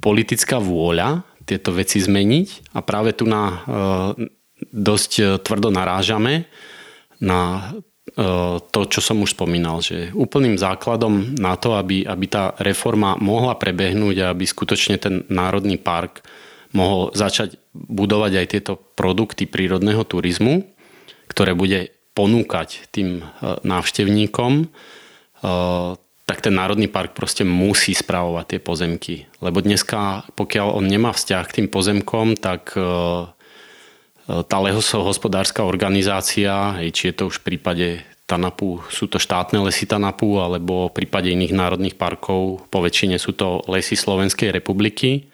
[0.00, 2.72] politická vôľa tieto veci zmeniť.
[2.72, 3.56] A práve tu na e,
[4.72, 6.48] dosť e, tvrdo narážame
[7.20, 7.72] na
[8.74, 13.54] to, čo som už spomínal, že úplným základom na to, aby, aby tá reforma mohla
[13.54, 16.26] prebehnúť a aby skutočne ten národný park
[16.74, 20.66] mohol začať budovať aj tieto produkty prírodného turizmu,
[21.30, 23.22] ktoré bude ponúkať tým
[23.62, 24.66] návštevníkom,
[26.30, 29.14] tak ten národný park proste musí správovať tie pozemky.
[29.42, 32.86] Lebo dneska, pokiaľ on nemá vzťah k tým pozemkom, tak e, e,
[34.46, 37.86] tá lehospodárska organizácia, či je to už v prípade
[38.30, 43.34] Tanapu, sú to štátne lesy Tanapu, alebo v prípade iných národných parkov, po väčšine sú
[43.34, 45.26] to lesy Slovenskej republiky.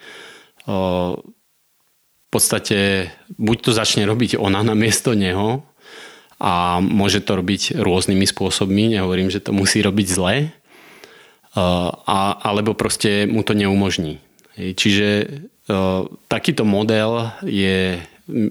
[0.64, 5.61] V podstate buď to začne robiť ona na miesto neho
[6.37, 10.53] a môže to robiť rôznymi spôsobmi, nehovorím, že to musí robiť zle,
[11.57, 14.20] a, alebo proste mu to neumožní.
[14.57, 15.27] Čiže e,
[16.29, 18.01] takýto model je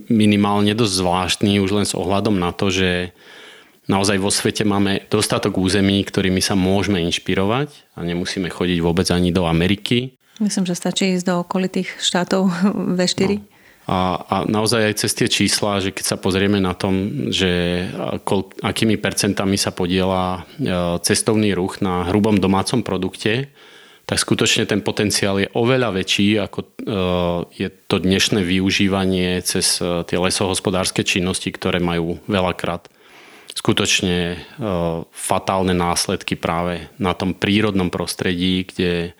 [0.09, 3.13] minimálne dosť zvláštny už len s ohľadom na to, že
[3.85, 9.29] naozaj vo svete máme dostatok území, ktorými sa môžeme inšpirovať a nemusíme chodiť vôbec ani
[9.29, 10.17] do Ameriky.
[10.41, 12.49] Myslím, že stačí ísť do okolitých štátov
[12.97, 13.37] V4.
[13.37, 13.54] No.
[13.85, 17.85] A, a naozaj aj cez tie čísla, že keď sa pozrieme na tom, že
[18.25, 23.53] kol, akými percentami sa podiela e, cestovný ruch na hrubom domácom produkte,
[24.09, 26.67] tak skutočne ten potenciál je oveľa väčší, ako e,
[27.61, 32.89] je to dnešné využívanie cez e, tie lesohospodárske činnosti, ktoré majú veľakrát
[33.55, 34.35] skutočne
[35.15, 39.15] fatálne následky práve na tom prírodnom prostredí, kde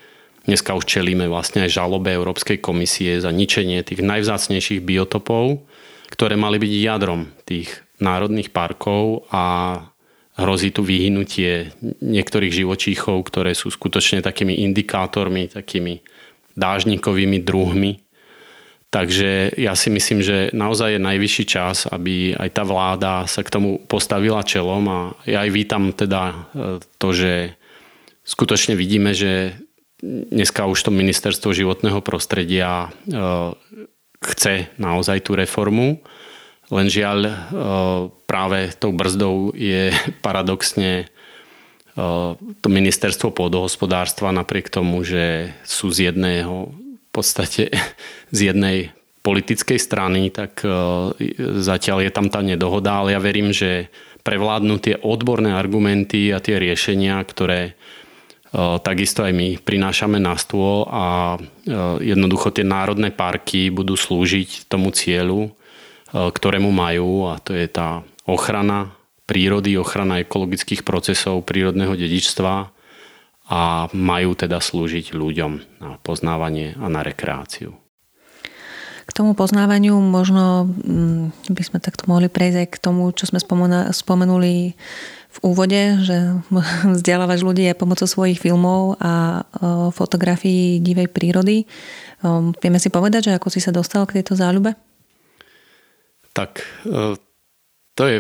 [0.46, 5.66] Dneska už čelíme vlastne aj žalobe Európskej komisie za ničenie tých najvzácnejších biotopov,
[6.14, 9.44] ktoré mali byť jadrom tých národných parkov a
[10.38, 16.06] hrozí tu vyhnutie niektorých živočíchov, ktoré sú skutočne takými indikátormi, takými
[16.54, 18.06] dážnikovými druhmi.
[18.94, 23.52] Takže ja si myslím, že naozaj je najvyšší čas, aby aj tá vláda sa k
[23.52, 26.36] tomu postavila čelom a ja aj vítam teda e,
[26.96, 27.60] to, že
[28.24, 29.65] skutočne vidíme, že
[30.06, 33.18] dneska už to ministerstvo životného prostredia e,
[34.22, 36.02] chce naozaj tú reformu,
[36.70, 37.32] len žiaľ e,
[38.30, 39.90] práve tou brzdou je
[40.26, 41.06] paradoxne e,
[42.38, 47.74] to ministerstvo pôdohospodárstva napriek tomu, že sú z jedného v podstate
[48.36, 48.94] z jednej
[49.26, 50.62] politickej strany, tak
[51.58, 53.90] zatiaľ je tam tá nedohoda, ale ja verím, že
[54.22, 57.74] prevládnu tie odborné argumenty a tie riešenia, ktoré
[58.56, 61.36] takisto aj my prinášame na stôl a
[62.00, 65.52] jednoducho tie národné parky budú slúžiť tomu cieľu,
[66.14, 72.54] ktorému majú a to je tá ochrana prírody, ochrana ekologických procesov prírodného dedičstva
[73.46, 73.62] a
[73.94, 77.78] majú teda slúžiť ľuďom na poznávanie a na rekreáciu.
[79.06, 83.38] K tomu poznávaniu možno mm, by sme takto mohli prejsť aj k tomu, čo sme
[83.94, 84.74] spomenuli
[85.36, 86.40] v úvode, že
[86.96, 89.44] vzdelávaš ľudí aj pomocou svojich filmov a
[89.92, 91.68] fotografií divej prírody.
[92.64, 94.74] Vieme si povedať, že ako si sa dostal k tejto záľube?
[96.36, 97.16] Tak e,
[97.96, 98.18] to je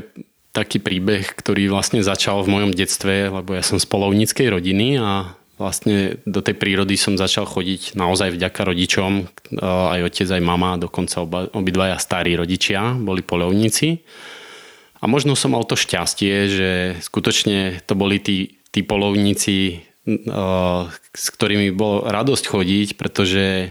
[0.56, 5.36] taký príbeh, ktorý vlastne začal v mojom detstve, lebo ja som z polovníckej rodiny a
[5.60, 9.24] vlastne do tej prírody som začal chodiť naozaj vďaka rodičom, e,
[9.66, 14.00] aj otec, aj mama, dokonca obidvaja starí rodičia boli polovníci.
[15.06, 19.86] A možno som mal to šťastie, že skutočne to boli tí, tí polovníci,
[21.14, 23.70] s ktorými bolo radosť chodiť, pretože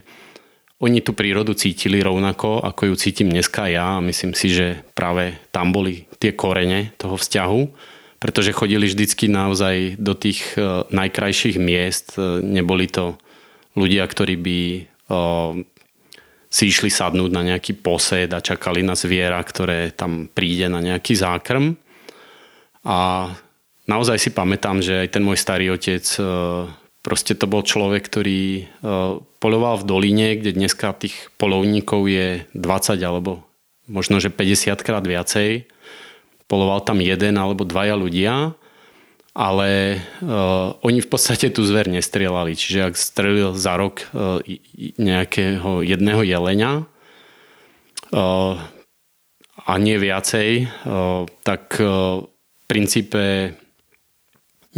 [0.79, 5.35] oni tú prírodu cítili rovnako, ako ju cítim dneska ja a myslím si, že práve
[5.51, 7.61] tam boli tie korene toho vzťahu,
[8.23, 10.55] pretože chodili vždycky naozaj do tých
[10.95, 12.15] najkrajších miest.
[12.47, 13.19] Neboli to
[13.75, 14.61] ľudia, ktorí by
[16.55, 21.19] si išli sadnúť na nejaký posed a čakali na zviera, ktoré tam príde na nejaký
[21.19, 21.75] zákrm.
[22.87, 23.27] A
[23.91, 26.23] naozaj si pamätám, že aj ten môj starý otec e,
[27.03, 28.65] proste to bol človek, ktorý e,
[29.43, 33.43] poloval v doline, kde dneska tých polovníkov je 20 alebo
[33.91, 35.67] možno, že 50 krát viacej.
[36.47, 38.55] poloval tam jeden alebo dvaja ľudia,
[39.35, 42.55] ale uh, oni v podstate tú zver nestrieľali.
[42.55, 44.39] Čiže ak strelil za rok uh,
[44.95, 46.87] nejakého jedného jelenia
[48.15, 48.55] uh,
[49.59, 53.59] a nie viacej, uh, tak uh, v princípe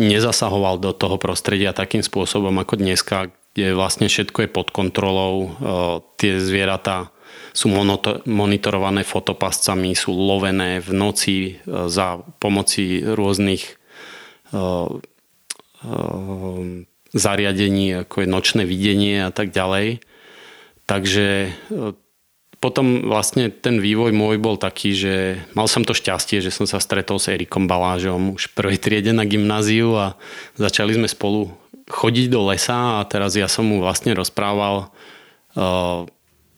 [0.00, 5.34] nezasahoval do toho prostredia takým spôsobom ako dneska, kde vlastne všetko je pod kontrolou.
[5.36, 7.12] Uh, tie zvieratá
[7.52, 7.72] sú
[8.24, 13.80] monitorované fotopascami, sú lovené v noci za pomoci rôznych
[17.16, 20.04] zariadení, ako je nočné videnie a tak ďalej.
[20.86, 21.50] Takže
[22.56, 25.14] potom vlastne ten vývoj môj bol taký, že
[25.52, 29.12] mal som to šťastie, že som sa stretol s Erikom Balážom už v prvej triede
[29.12, 30.16] na gymnáziu a
[30.56, 31.52] začali sme spolu
[31.86, 34.90] chodiť do lesa a teraz ja som mu vlastne rozprával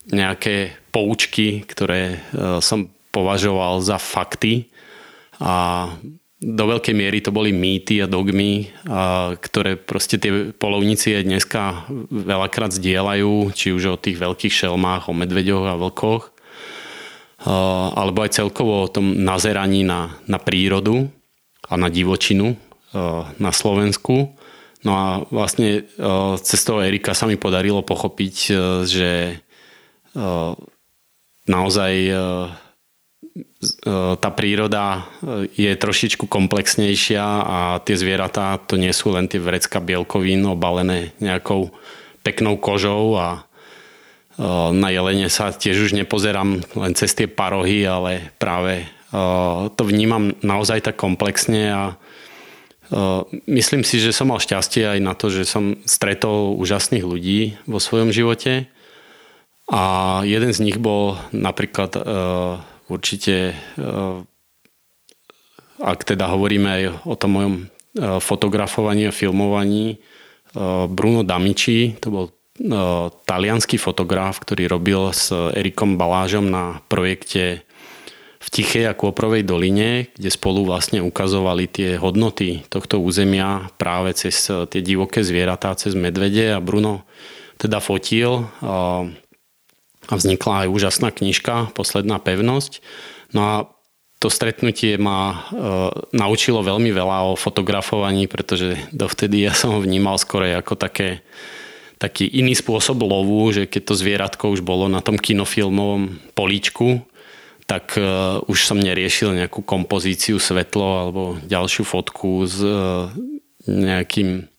[0.09, 2.23] nejaké poučky, ktoré
[2.65, 4.71] som považoval za fakty
[5.43, 5.89] a
[6.39, 11.63] do veľkej miery to boli mýty a dogmy, a, ktoré proste tie polovníci aj dneska
[12.11, 16.33] veľakrát zdieľajú, či už o tých veľkých šelmách, o medveďoch a vlkoch, a,
[17.99, 21.11] alebo aj celkovo o tom nazeraní na, na prírodu
[21.67, 22.55] a na divočinu
[22.95, 24.39] a, na Slovensku.
[24.87, 25.91] No a vlastne
[26.39, 28.35] cez toho Erika sa mi podarilo pochopiť,
[28.87, 29.43] že
[31.51, 32.68] naozaj E,
[34.19, 34.85] tá príroda
[35.21, 41.15] e, je trošičku komplexnejšia a tie zvieratá to nie sú len tie vrecka bielkovín obalené
[41.23, 41.71] nejakou
[42.23, 43.41] peknou kožou a e,
[44.75, 48.87] na jelene sa tiež už nepozerám len cez tie parohy, ale práve
[49.73, 51.97] to vnímam naozaj tak komplexne a
[53.49, 57.81] myslím si, že som mal šťastie aj na to, že som stretol úžasných ľudí vo
[57.81, 58.69] svojom živote
[59.73, 59.85] a
[60.29, 61.97] jeden z nich bol napríklad
[62.89, 64.17] určite, eh,
[65.79, 72.09] ak teda hovoríme aj o tom mojom eh, fotografovaní a filmovaní, eh, Bruno Damici, to
[72.11, 72.27] bol
[73.23, 77.63] talianský fotograf, ktorý robil s Erikom Balážom na projekte
[78.43, 84.51] v Tichej a Kôprovej doline, kde spolu vlastne ukazovali tie hodnoty tohto územia práve cez
[84.51, 86.51] tie divoké zvieratá, cez medvede.
[86.51, 87.07] A Bruno
[87.63, 88.51] teda fotil
[90.09, 92.81] a vznikla aj úžasná knižka Posledná pevnosť.
[93.37, 93.55] No a
[94.19, 95.37] to stretnutie ma e,
[96.11, 101.23] naučilo veľmi veľa o fotografovaní, pretože dovtedy ja som ho vnímal skôr ako také,
[102.03, 107.07] taký iný spôsob lovu, že keď to zvieratko už bolo na tom kinofilmovom políčku,
[107.71, 108.03] tak e,
[108.49, 112.75] už som neriešil nejakú kompozíciu svetlo alebo ďalšiu fotku s e,
[113.71, 114.51] nejakým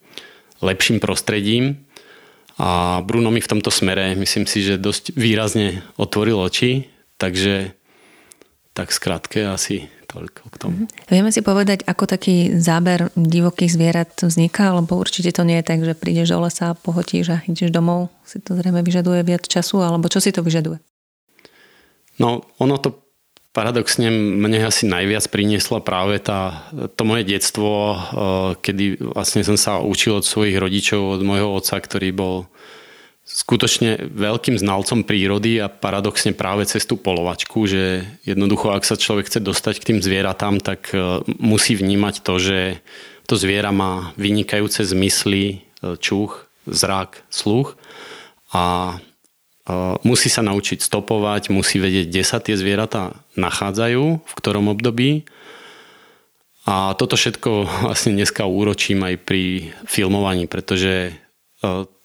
[0.64, 1.89] lepším prostredím.
[2.60, 7.72] A Bruno mi v tomto smere, myslím si, že dosť výrazne otvoril oči, takže
[8.76, 10.76] tak skrátke asi toľko k tomu.
[10.84, 11.08] Mm-hmm.
[11.08, 15.80] Vieme si povedať, ako taký záber divokých zvierat vzniká, lebo určite to nie je tak,
[15.86, 18.12] že prídeš do lesa, pohotíš a ideš domov.
[18.26, 20.82] Si to zrejme vyžaduje viac času, alebo čo si to vyžaduje?
[22.20, 23.09] No, ono to
[23.52, 27.98] paradoxne mne asi najviac priniesla práve tá, to moje detstvo, eh,
[28.62, 32.36] kedy vlastne som sa učil od svojich rodičov, od môjho otca, ktorý bol
[33.30, 39.30] skutočne veľkým znalcom prírody a paradoxne práve cez tú polovačku, že jednoducho, ak sa človek
[39.30, 42.60] chce dostať k tým zvieratám, tak eh, musí vnímať to, že
[43.30, 47.78] to zviera má vynikajúce zmysly, eh, čuch, zrak, sluch.
[48.50, 48.98] A
[50.04, 55.30] musí sa naučiť stopovať, musí vedieť, kde sa tie zvieratá nachádzajú, v ktorom období.
[56.70, 57.50] A toto všetko
[57.86, 61.14] vlastne dneska úročím aj pri filmovaní, pretože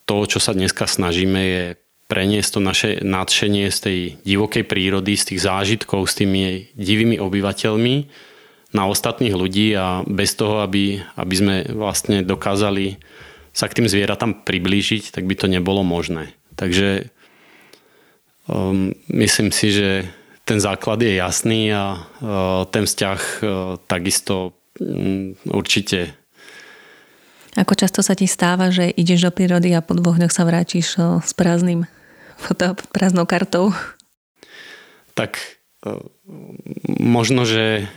[0.04, 1.64] to, čo sa dneska snažíme, je
[2.04, 3.98] preniesť to naše nadšenie z tej
[4.28, 7.94] divokej prírody, z tých zážitkov s tými divými obyvateľmi
[8.76, 13.00] na ostatných ľudí a bez toho, aby, aby sme vlastne dokázali
[13.54, 16.34] sa k tým zvieratám priblížiť, tak by to nebolo možné.
[16.58, 17.13] Takže
[18.48, 20.08] um, myslím si, že
[20.44, 23.48] ten základ je jasný a uh, ten vzťah uh,
[23.88, 26.12] takisto um, určite.
[27.54, 31.00] Ako často sa ti stáva, že ideš do prírody a po dvoch dňoch sa vrátiš
[31.00, 31.88] uh, s prázdnym
[32.92, 33.72] prázdnou kartou?
[35.16, 35.38] Tak
[35.86, 36.02] uh,
[37.00, 37.88] možno, že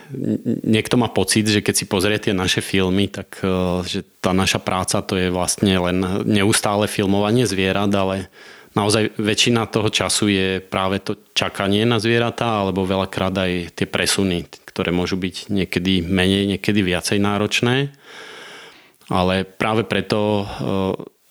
[0.64, 4.64] niekto má pocit, že keď si pozrie tie naše filmy, tak uh, že tá naša
[4.64, 8.32] práca to je vlastne len neustále filmovanie zvierat, ale
[8.78, 14.45] naozaj väčšina toho času je práve to čakanie na zvieratá alebo veľakrát aj tie presuny,
[14.69, 17.89] ktoré môžu byť niekedy menej, niekedy viacej náročné.
[19.09, 20.45] Ale práve preto e,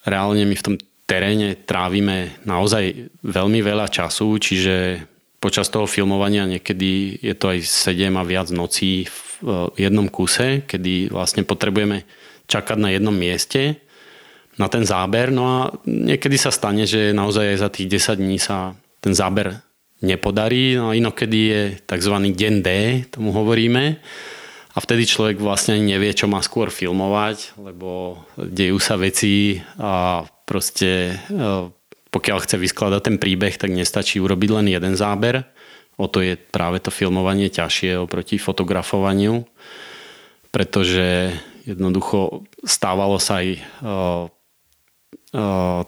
[0.09, 0.75] reálne my v tom
[1.07, 5.07] teréne trávime naozaj veľmi veľa času, čiže
[5.39, 11.15] počas toho filmovania niekedy je to aj 7 a viac nocí v jednom kuse, kedy
[11.15, 12.03] vlastne potrebujeme
[12.51, 13.86] čakať na jednom mieste
[14.57, 15.33] na ten záber.
[15.33, 19.61] No a niekedy sa stane, že naozaj aj za tých 10 dní sa ten záber
[20.01, 20.77] nepodarí.
[20.77, 22.15] No a inokedy je tzv.
[22.17, 22.69] deň D,
[23.09, 24.01] tomu hovoríme.
[24.77, 30.21] A vtedy človek vlastne ani nevie, čo má skôr filmovať, lebo dejú sa veci a
[30.45, 31.73] proste e,
[32.13, 35.49] pokiaľ chce vyskladať ten príbeh, tak nestačí urobiť len jeden záber.
[35.97, 39.49] O to je práve to filmovanie ťažšie oproti fotografovaniu,
[40.53, 41.33] pretože
[41.65, 44.29] jednoducho stávalo sa aj uh,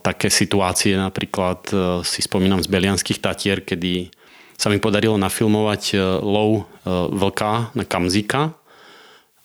[0.04, 1.72] také situácie, napríklad
[2.04, 4.12] si spomínam z Belianských Tatier, kedy
[4.58, 6.68] sa mi podarilo nafilmovať lov
[7.14, 8.52] vlka na kamzika,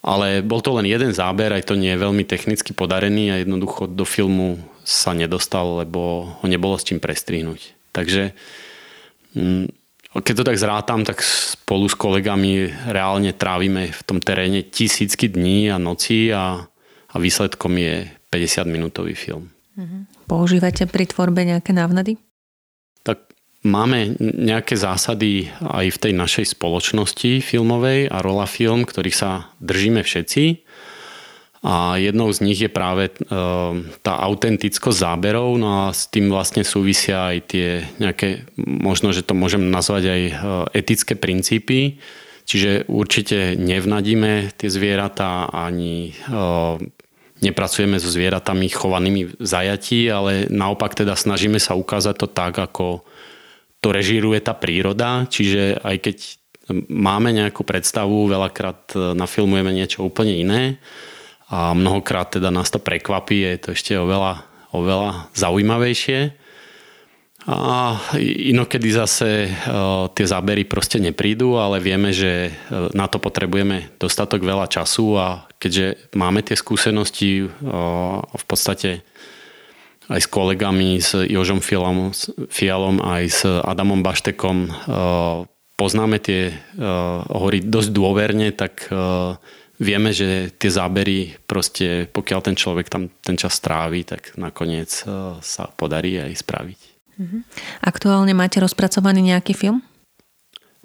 [0.04, 3.88] ale bol to len jeden záber, aj to nie je veľmi technicky podarený a jednoducho
[3.88, 7.72] do filmu sa nedostal, lebo ho nebolo s čím prestrihnúť.
[7.96, 8.36] Takže
[9.32, 9.64] mm,
[10.12, 15.72] keď to tak zrátam, tak spolu s kolegami reálne trávime v tom teréne tisícky dní
[15.72, 16.68] a noci a,
[17.08, 19.53] a výsledkom je 50-minútový film.
[19.74, 20.06] Mhm.
[20.30, 22.16] Používate pri tvorbe nejaké návnady?
[23.02, 23.34] Tak
[23.66, 30.04] máme nejaké zásady aj v tej našej spoločnosti filmovej a rola film, ktorých sa držíme
[30.04, 30.62] všetci.
[31.64, 33.12] A jednou z nich je práve e,
[34.04, 39.32] tá autentickosť záberov, no a s tým vlastne súvisia aj tie nejaké, možno, že to
[39.32, 40.34] môžem nazvať aj e,
[40.76, 41.96] etické princípy,
[42.44, 46.34] čiže určite nevnadíme tie zvieratá ani e,
[47.44, 53.04] nepracujeme so zvieratami chovanými v zajatí, ale naopak teda snažíme sa ukázať to tak, ako
[53.84, 56.16] to režíruje tá príroda, čiže aj keď
[56.88, 60.80] máme nejakú predstavu, veľakrát nafilmujeme niečo úplne iné,
[61.52, 66.40] a mnohokrát teda nás to prekvapí, je to ešte oveľa, oveľa zaujímavejšie.
[67.44, 73.92] A inokedy zase uh, tie zábery proste neprídu, ale vieme, že uh, na to potrebujeme
[74.00, 79.00] dostatok veľa času a keďže máme tie skúsenosti v podstate
[80.12, 84.68] aj s kolegami, s Jožom Fialom, aj s Adamom Baštekom
[85.80, 86.52] poznáme tie
[87.32, 88.92] hory dosť dôverne, tak
[89.80, 94.92] vieme, že tie zábery proste, pokiaľ ten človek tam ten čas strávi, tak nakoniec
[95.40, 96.80] sa podarí aj spraviť.
[97.16, 97.38] Mhm.
[97.80, 99.80] Aktuálne máte rozpracovaný nejaký film?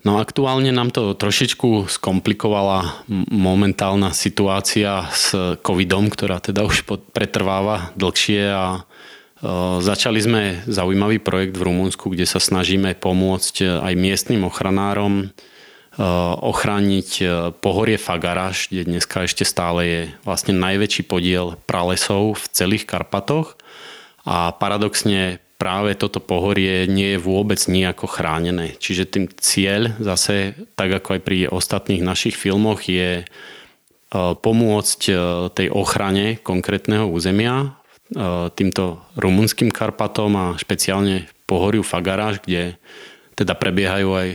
[0.08, 8.44] No aktuálne nám to trošičku skomplikovala momentálna situácia s covidom, ktorá teda už pretrváva dlhšie
[8.48, 8.80] a e,
[9.84, 10.42] začali sme
[10.72, 15.36] zaujímavý projekt v Rumunsku, kde sa snažíme pomôcť aj miestnym ochranárom
[16.00, 16.06] Eh,
[16.40, 17.10] ochrániť
[17.60, 23.60] pohorie Fagaraš, kde dneska ešte stále je vlastne najväčší podiel pralesov v celých Karpatoch.
[24.24, 28.80] A paradoxne práve toto pohorie nie je vôbec nejako chránené.
[28.80, 33.28] Čiže tým cieľ zase, tak ako aj pri ostatných našich filmoch, je eh,
[34.16, 35.00] pomôcť
[35.54, 37.76] tej ochrane konkrétneho územia
[38.58, 42.74] týmto rumunským Karpatom a špeciálne pohoriu Fagaráš, kde
[43.38, 44.30] teda prebiehajú aj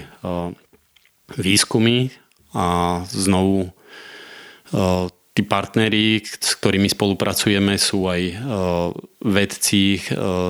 [1.32, 2.14] výskumy
[2.54, 3.70] a znovu e,
[5.34, 8.34] tí partneri, s ktorými spolupracujeme, sú aj e,
[9.26, 10.00] vedci e,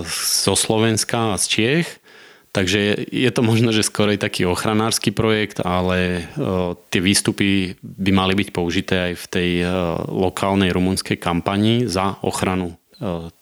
[0.07, 1.89] zo Slovenska a z Čiech.
[2.55, 6.31] Takže je to možno, že skoro aj taký ochranársky projekt, ale
[6.87, 9.51] tie výstupy by mali byť použité aj v tej
[10.07, 12.79] lokálnej rumunskej kampani za ochranu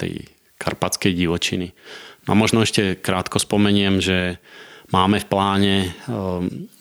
[0.00, 1.76] tej karpatskej divočiny.
[2.24, 4.40] A možno ešte krátko spomeniem, že
[4.92, 5.76] Máme v pláne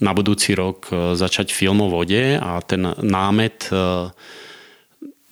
[0.04, 4.12] na budúci rok e, začať film o vode a ten námet e,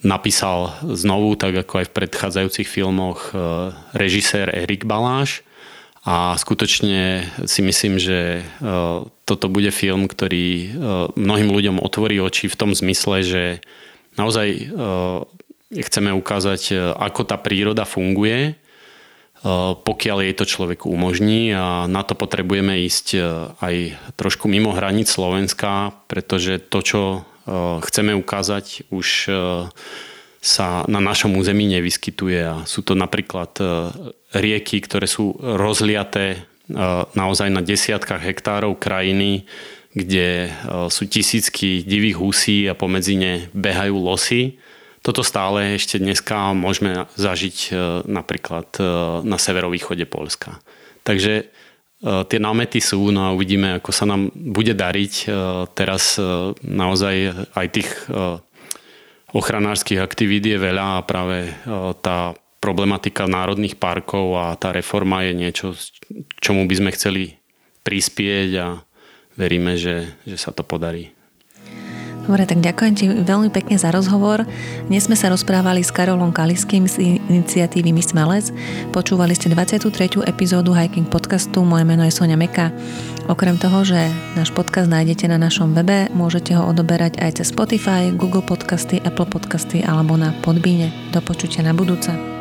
[0.03, 5.43] napísal znovu, tak ako aj v predchádzajúcich filmoch, e, režisér Erik Baláš.
[6.07, 8.41] A skutočne si myslím, že
[9.27, 10.71] toto bude film, ktorý
[11.19, 13.43] mnohým ľuďom otvorí oči v tom zmysle, že
[14.15, 14.73] naozaj
[15.75, 18.55] chceme ukázať, ako tá príroda funguje
[19.83, 23.07] pokiaľ jej to človek umožní a na to potrebujeme ísť
[23.63, 23.75] aj
[24.19, 27.01] trošku mimo hranic Slovenska, pretože to, čo
[27.81, 29.07] chceme ukázať, už
[30.39, 33.57] sa na našom území nevyskytuje a sú to napríklad
[34.31, 36.47] rieky, ktoré sú rozliaté
[37.17, 39.49] naozaj na desiatkách hektárov krajiny,
[39.97, 40.53] kde
[40.93, 44.61] sú tisícky divých husí a pomedzi ne behajú losy
[44.99, 47.71] toto stále ešte dneska môžeme zažiť
[48.03, 48.67] napríklad
[49.23, 50.59] na severovýchode Polska.
[51.07, 51.47] Takže
[51.99, 55.13] tie námety sú, no a uvidíme, ako sa nám bude dariť.
[55.75, 56.15] Teraz
[56.63, 57.15] naozaj
[57.51, 57.89] aj tých
[59.35, 61.51] ochranárskych aktivít je veľa a práve
[61.99, 62.33] tá
[62.63, 65.67] problematika národných parkov a tá reforma je niečo,
[66.39, 67.23] čomu by sme chceli
[67.83, 68.67] prispieť a
[69.39, 71.15] veríme, že, že sa to podarí.
[72.29, 74.45] Dobre, tak ďakujem ti veľmi pekne za rozhovor.
[74.85, 78.53] Dnes sme sa rozprávali s Karolom Kaliským z iniciatívy My Smelec.
[78.93, 79.89] Počúvali ste 23.
[80.29, 81.65] epizódu Hiking podcastu.
[81.65, 82.69] Moje meno je Sonia Meka.
[83.25, 88.13] Okrem toho, že náš podcast nájdete na našom webe, môžete ho odoberať aj cez Spotify,
[88.13, 90.93] Google Podcasty, Apple Podcasty alebo na Podbíne.
[91.09, 92.38] Do počutia na budúce.